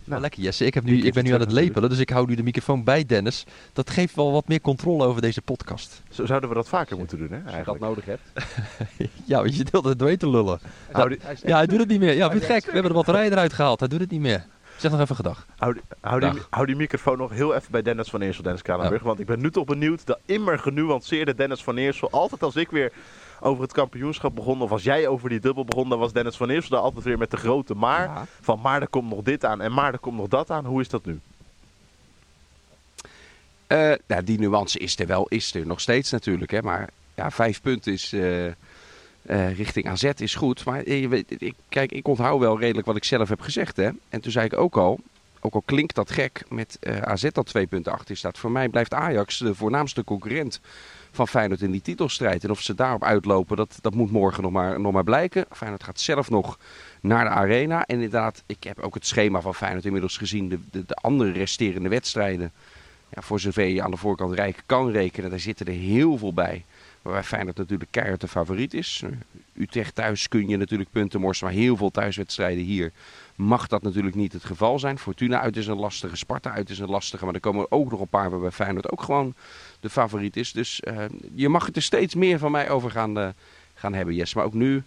Nou, 0.07 0.21
lekker 0.21 0.43
Jesse. 0.43 0.65
Ik, 0.65 0.75
heb 0.75 0.85
nu, 0.85 1.03
ik 1.03 1.13
ben 1.13 1.25
nu 1.25 1.33
aan 1.35 1.41
het 1.41 1.53
lepelen, 1.53 1.89
dus 1.89 1.99
ik 1.99 2.11
hou 2.11 2.27
nu 2.27 2.35
de 2.35 2.43
microfoon 2.43 2.85
bij 2.85 3.05
Dennis. 3.05 3.45
Dat 3.73 3.91
geeft 3.91 4.15
wel 4.15 4.33
wat 4.33 4.49
meer 4.49 4.61
controle 4.61 5.05
over 5.05 5.21
deze 5.23 5.43
podcast. 5.43 6.03
Zo 6.11 6.27
zouden 6.27 6.49
we 6.49 6.55
dat 6.55 6.69
vaker 6.69 6.97
moeten 6.97 7.19
doen, 7.19 7.31
hè? 7.31 7.41
Als 7.47 7.55
je 7.57 7.63
dat 7.65 7.79
nodig 7.79 8.05
hebt. 8.05 8.23
Ja, 9.25 9.37
want 9.39 9.51
je 9.51 9.57
zit 9.57 9.73
altijd 9.73 9.99
doorheen 9.99 10.19
te 10.19 10.29
lullen. 10.29 10.59
Die, 11.09 11.19
Ja, 11.45 11.57
hij 11.57 11.67
doet 11.67 11.79
het 11.79 11.89
niet 11.89 12.01
meer. 12.01 12.15
Ja, 12.15 12.31
vind 12.31 12.43
je 12.43 12.47
het 12.47 12.57
gek? 12.57 12.65
We 12.65 12.73
hebben 12.73 12.91
de 12.91 12.97
batterij 12.97 13.31
eruit 13.31 13.53
gehaald. 13.53 13.81
Hij 13.81 13.89
doet 13.89 14.01
het 14.01 14.11
niet 14.11 14.21
meer. 14.21 14.47
Zeg 14.77 14.91
nog 14.91 15.01
even 15.01 15.17
gedag. 15.17 15.47
hou, 15.57 15.73
die, 15.73 15.83
hou, 16.01 16.21
die, 16.21 16.31
Dag. 16.31 16.47
hou 16.51 16.67
die 16.67 16.77
microfoon 16.77 17.19
nog 17.19 17.31
heel 17.31 17.55
even 17.55 17.71
bij 17.71 17.83
Dennis 17.83 18.09
van 18.09 18.21
Eersel, 18.21 18.43
Dennis 18.43 18.63
Kranenburg. 18.63 19.03
Want 19.03 19.21
ik 19.21 19.27
ben 19.27 19.41
nu 19.41 19.51
toch 19.51 19.65
benieuwd. 19.65 20.07
De 20.07 20.19
immer 20.25 20.59
genuanceerde 20.59 21.35
Dennis 21.35 21.63
van 21.63 21.77
Eersel. 21.77 22.11
Altijd 22.11 22.43
als 22.43 22.57
ik 22.57 22.71
weer 22.71 22.93
over 23.41 23.63
het 23.63 23.73
kampioenschap 23.73 24.35
begon, 24.35 24.63
of 24.63 24.71
als 24.71 24.83
jij 24.83 25.09
over 25.09 25.29
die 25.29 25.41
dubbel 25.41 25.65
begon, 25.65 25.89
dan 25.89 25.99
was 25.99 26.13
Dennis 26.13 26.37
van 26.37 26.51
Eersel 26.51 26.71
daar 26.71 26.81
altijd 26.81 27.05
weer 27.05 27.19
met 27.19 27.31
de 27.31 27.37
grote 27.37 27.75
maar. 27.75 28.05
Ja. 28.05 28.27
Van 28.41 28.61
maar 28.61 28.81
er 28.81 28.89
komt 28.89 29.11
nog 29.11 29.23
dit 29.23 29.45
aan 29.45 29.61
en 29.61 29.73
maar 29.73 29.93
er 29.93 29.99
komt 29.99 30.17
nog 30.17 30.29
dat 30.29 30.51
aan. 30.51 30.65
Hoe 30.65 30.81
is 30.81 30.89
dat 30.89 31.05
nu? 31.05 31.21
Eh, 33.67 33.93
nou, 34.07 34.25
die 34.25 34.39
nuance 34.39 34.79
is 34.79 34.99
er 34.99 35.07
wel, 35.07 35.27
is 35.29 35.55
er 35.55 35.67
nog 35.67 35.81
steeds 35.81 36.11
natuurlijk. 36.11 36.51
Hè, 36.51 36.63
maar 36.63 36.91
ja, 37.15 37.31
vijf 37.31 37.61
punten 37.61 37.93
is, 37.93 38.13
eh, 38.13 38.47
eh, 38.47 38.55
richting 39.57 39.89
AZ 39.89 40.05
is 40.17 40.35
goed. 40.35 40.65
Maar 40.65 40.91
je 40.91 41.09
weet, 41.09 41.43
ik, 41.43 41.55
kijk, 41.69 41.93
ik 41.93 42.09
onthoud 42.09 42.41
wel 42.41 42.59
redelijk 42.59 42.87
wat 42.87 42.97
ik 42.97 43.05
zelf 43.05 43.29
heb 43.29 43.41
gezegd. 43.41 43.77
Hè. 43.77 43.91
En 44.09 44.21
toen 44.21 44.33
zei 44.33 44.47
ik 44.47 44.57
ook 44.57 44.77
al, 44.77 45.01
ook 45.41 45.55
al 45.55 45.63
klinkt 45.65 45.95
dat 45.95 46.11
gek 46.11 46.45
met 46.49 46.77
eh, 46.81 46.99
AZ 46.99 47.29
dat 47.33 47.47
twee 47.47 47.67
punten 47.67 47.93
achter 47.93 48.17
staat. 48.17 48.39
Voor 48.39 48.51
mij 48.51 48.69
blijft 48.69 48.95
Ajax 48.95 49.39
de 49.39 49.55
voornaamste 49.55 50.05
concurrent 50.05 50.61
van 51.11 51.29
Feyenoord 51.29 51.63
in 51.63 51.71
die 51.71 51.83
titelstrijd. 51.83 52.45
En 52.45 52.51
of 52.51 52.61
ze 52.61 52.75
daarop 52.75 53.05
uitlopen, 53.05 53.57
dat, 53.57 53.79
dat 53.81 53.95
moet 53.95 54.11
morgen 54.11 54.43
nog 54.43 54.53
maar, 54.53 54.81
nog 54.81 54.93
maar 54.93 55.05
blijken. 55.05 55.45
Feyenoord 55.51 55.85
gaat 55.85 56.01
zelf 56.01 56.31
nog 56.31 56.59
naar 57.01 57.25
de 57.25 57.31
arena. 57.31 57.87
En 57.87 57.95
inderdaad, 57.95 58.43
ik 58.47 58.65
heb 58.65 58.79
ook 58.79 58.95
het 58.95 59.07
schema 59.07 59.41
van 59.41 59.55
Feyenoord 59.55 59.85
inmiddels 59.85 60.17
gezien. 60.17 60.49
De, 60.49 60.59
de, 60.71 60.85
de 60.87 60.95
andere 60.95 61.33
resterende 61.33 61.89
wedstrijden. 61.89 62.53
Ja, 63.09 63.23
voor 63.23 63.41
zover 63.41 63.67
je 63.67 63.83
aan 63.83 63.91
de 63.91 63.97
voorkant 63.97 64.35
rijk 64.35 64.63
kan 64.67 64.91
rekenen, 64.91 65.31
daar 65.31 65.41
zitten 65.41 65.67
er 65.67 65.73
heel 65.73 66.19
veel 66.19 66.33
bij. 66.33 66.65
Waarbij 67.03 67.23
Feyenoord 67.23 67.57
natuurlijk 67.57 67.91
keihard 67.91 68.21
de 68.21 68.29
favoriet 68.29 68.75
is. 68.75 69.03
Utrecht 69.55 69.95
thuis 69.95 70.29
kun 70.29 70.49
je 70.49 70.57
natuurlijk 70.57 70.91
punten 70.91 71.21
morsen, 71.21 71.47
maar 71.47 71.55
heel 71.55 71.77
veel 71.77 71.91
thuiswedstrijden 71.91 72.65
hier 72.65 72.93
mag 73.37 73.67
dat 73.67 73.83
natuurlijk 73.83 74.15
niet 74.17 74.33
het 74.33 74.45
geval 74.45 74.79
zijn. 74.79 74.99
Fortuna 74.99 75.41
uit 75.41 75.57
is 75.57 75.67
een 75.67 75.77
lastige, 75.79 76.17
Sparta 76.17 76.51
uit 76.51 76.71
is 76.71 76.79
een 76.79 76.89
lastige. 76.91 77.25
Maar 77.25 77.35
er 77.35 77.41
komen 77.41 77.61
er 77.61 77.77
ook 77.77 77.91
nog 77.91 78.01
een 78.01 78.09
paar 78.09 78.31
waarbij 78.31 78.51
Feyenoord 78.51 78.91
ook 78.93 79.03
gewoon 79.03 79.35
de 79.81 79.91
favoriet 79.91 80.37
is. 80.37 80.53
Dus 80.53 80.81
eh, 80.81 81.05
je 81.35 81.49
mag 81.49 81.67
het 81.67 81.77
er 81.77 81.83
steeds 81.83 82.15
meer 82.15 82.39
van 82.39 82.51
mij 82.51 82.71
over 82.71 82.91
gaan, 82.91 83.19
eh, 83.19 83.29
gaan 83.75 83.95
hebben, 83.95 84.15
Yes. 84.15 84.35
Maar 84.35 84.45
ook 84.45 84.55
nu, 84.55 84.83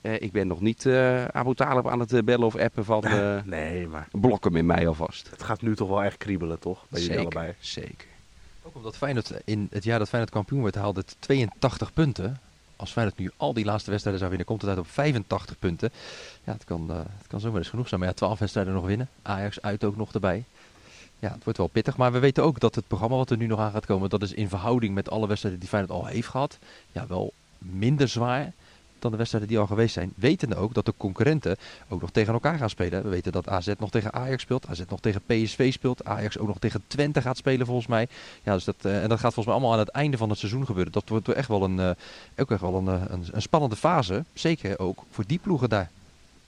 eh, 0.00 0.20
ik 0.20 0.32
ben 0.32 0.46
nog 0.46 0.60
niet 0.60 0.86
eh 0.86 1.24
Abu 1.24 1.54
Talib 1.54 1.88
aan 1.88 2.00
het 2.00 2.24
bellen 2.24 2.46
of 2.46 2.56
appen 2.56 2.84
van 2.84 3.04
eh 3.16 3.38
Nee, 3.44 3.86
maar 3.88 4.08
blok 4.12 4.44
hem 4.44 4.56
in 4.56 4.66
mij 4.66 4.86
alvast. 4.88 5.30
het 5.30 5.42
gaat 5.42 5.62
nu 5.62 5.76
toch 5.76 5.88
wel 5.88 6.02
echt 6.02 6.16
kriebelen, 6.16 6.58
toch? 6.58 6.84
Bij 6.88 7.00
jullie 7.00 7.16
Zeker, 7.16 7.36
allebei. 7.36 7.54
zeker. 7.60 8.08
Ook 8.62 8.74
omdat 8.76 8.96
Feyenoord 8.96 9.32
in 9.44 9.68
het 9.70 9.84
jaar 9.84 9.98
dat 9.98 10.08
Feyenoord 10.08 10.32
kampioen 10.34 10.62
werd 10.62 10.74
haalde 10.74 11.00
het 11.00 11.16
82 11.18 11.92
punten. 11.92 12.40
Als 12.80 12.92
Feyenoord 12.92 13.18
nu 13.18 13.30
al 13.36 13.52
die 13.52 13.64
laatste 13.64 13.90
wedstrijden 13.90 14.20
zou 14.20 14.36
winnen, 14.36 14.48
komt 14.48 14.60
het 14.60 14.70
uit 14.70 14.80
op 14.80 14.90
85 14.90 15.58
punten. 15.58 15.90
Ja, 16.44 16.52
het 16.52 16.64
kan, 16.64 16.90
eh, 16.90 16.96
het 16.96 17.26
kan 17.26 17.40
zomaar 17.40 17.58
eens 17.58 17.68
genoeg 17.68 17.88
zijn. 17.88 18.00
Maar 18.00 18.08
ja, 18.08 18.14
12 18.14 18.38
wedstrijden 18.38 18.72
nog 18.74 18.86
winnen. 18.86 19.08
Ajax 19.22 19.62
uit 19.62 19.84
ook 19.84 19.96
nog 19.96 20.12
erbij. 20.12 20.44
Ja, 21.18 21.32
het 21.32 21.44
wordt 21.44 21.58
wel 21.58 21.66
pittig. 21.66 21.96
Maar 21.96 22.12
we 22.12 22.18
weten 22.18 22.42
ook 22.42 22.60
dat 22.60 22.74
het 22.74 22.86
programma 22.86 23.16
wat 23.16 23.30
er 23.30 23.36
nu 23.36 23.46
nog 23.46 23.58
aan 23.58 23.70
gaat 23.70 23.86
komen, 23.86 24.10
dat 24.10 24.22
is 24.22 24.32
in 24.32 24.48
verhouding 24.48 24.94
met 24.94 25.10
alle 25.10 25.26
wedstrijden 25.26 25.60
die 25.60 25.68
Feyenoord 25.68 25.92
al 25.92 26.06
heeft 26.06 26.28
gehad, 26.28 26.58
ja, 26.92 27.06
wel 27.06 27.32
minder 27.58 28.08
zwaar 28.08 28.52
dan 29.02 29.10
de 29.10 29.16
wedstrijden 29.16 29.50
die 29.50 29.58
al 29.58 29.66
geweest 29.66 29.94
zijn. 29.94 30.12
Wetende 30.16 30.56
ook 30.56 30.74
dat 30.74 30.84
de 30.84 30.94
concurrenten 30.96 31.56
ook 31.88 32.00
nog 32.00 32.10
tegen 32.10 32.32
elkaar 32.32 32.58
gaan 32.58 32.70
spelen. 32.70 33.02
We 33.02 33.08
weten 33.08 33.32
dat 33.32 33.48
AZ 33.48 33.72
nog 33.78 33.90
tegen 33.90 34.12
Ajax 34.12 34.42
speelt, 34.42 34.66
AZ 34.68 34.82
nog 34.88 35.00
tegen 35.00 35.22
PSV 35.26 35.72
speelt, 35.72 36.04
Ajax 36.04 36.38
ook 36.38 36.46
nog 36.46 36.58
tegen 36.58 36.82
Twente 36.86 37.22
gaat 37.22 37.36
spelen 37.36 37.66
volgens 37.66 37.86
mij. 37.86 38.08
Ja, 38.42 38.54
dus 38.54 38.64
dat, 38.64 38.76
eh, 38.80 39.02
en 39.02 39.08
dat 39.08 39.20
gaat 39.20 39.34
volgens 39.34 39.46
mij 39.46 39.54
allemaal 39.54 39.72
aan 39.72 39.78
het 39.78 39.88
einde 39.88 40.16
van 40.16 40.28
het 40.28 40.38
seizoen 40.38 40.66
gebeuren. 40.66 40.92
Dat 40.92 41.08
wordt 41.08 41.28
echt 41.28 41.48
wel 41.48 41.62
een, 41.62 41.78
eh, 41.78 41.90
ook 42.36 42.50
echt 42.50 42.60
wel 42.60 42.74
een, 42.74 42.88
eh, 42.88 43.02
een, 43.08 43.24
een 43.32 43.42
spannende 43.42 43.76
fase. 43.76 44.24
Zeker 44.32 44.78
ook 44.78 45.04
voor 45.10 45.24
die 45.26 45.38
ploegen 45.38 45.68
daar. 45.68 45.90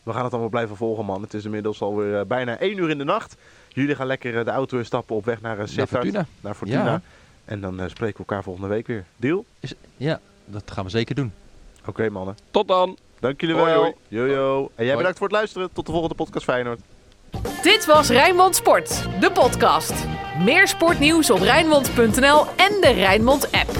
We 0.02 0.12
gaan 0.12 0.22
het 0.22 0.32
allemaal 0.32 0.50
blijven 0.50 0.76
volgen, 0.76 1.04
man. 1.04 1.22
Het 1.22 1.34
is 1.34 1.44
inmiddels 1.44 1.80
alweer 1.80 2.26
bijna 2.26 2.56
1 2.60 2.78
uur 2.78 2.90
in 2.90 2.98
de 2.98 3.04
nacht. 3.04 3.36
Jullie 3.68 3.94
gaan 3.94 4.06
lekker 4.06 4.44
de 4.44 4.50
auto 4.50 4.78
instappen 4.78 5.16
op 5.16 5.24
weg 5.24 5.40
naar 5.40 5.52
uh, 5.52 5.58
Naar 5.58 5.68
Sittard. 5.68 5.88
Fortuna. 5.88 6.26
Naar 6.40 6.54
Fortuna. 6.54 6.84
Ja. 6.84 7.00
En 7.44 7.60
dan 7.60 7.90
spreken 7.90 8.16
we 8.16 8.18
elkaar 8.18 8.42
volgende 8.42 8.68
week 8.68 8.86
weer. 8.86 9.04
Deal? 9.16 9.44
Is, 9.60 9.74
ja, 9.96 10.20
dat 10.44 10.70
gaan 10.70 10.84
we 10.84 10.90
zeker 10.90 11.14
doen. 11.14 11.32
Oké, 11.86 12.08
mannen. 12.10 12.36
Tot 12.50 12.68
dan! 12.68 12.96
Dank 13.20 13.40
jullie 13.40 13.56
Hoi, 13.56 13.70
wel. 13.72 13.80
hoi. 13.80 13.92
Jojo. 14.08 14.58
En 14.58 14.70
jij 14.76 14.86
Hoi. 14.86 14.96
bedankt 14.96 15.18
voor 15.18 15.26
het 15.26 15.36
luisteren. 15.36 15.72
Tot 15.72 15.86
de 15.86 15.92
volgende 15.92 16.14
podcast 16.16 16.44
Feyenoord. 16.44 16.80
Dit 17.62 17.84
was 17.86 18.08
Rijnmond 18.08 18.56
Sport, 18.56 19.06
de 19.20 19.32
podcast. 19.32 19.92
Meer 20.38 20.68
sportnieuws 20.68 21.30
op 21.30 21.38
Rijnmond.nl 21.38 22.46
en 22.56 22.80
de 22.80 22.92
Rijnmond 22.94 23.52
app. 23.52 23.70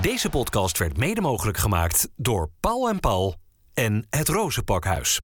Deze 0.00 0.30
podcast 0.30 0.78
werd 0.78 0.96
mede 0.96 1.20
mogelijk 1.20 1.56
gemaakt 1.56 2.08
door 2.16 2.50
Paul 2.60 2.88
en 2.88 3.00
Paul 3.00 3.34
en 3.74 4.06
het 4.10 4.28
Rozenpakhuis. 4.28 5.20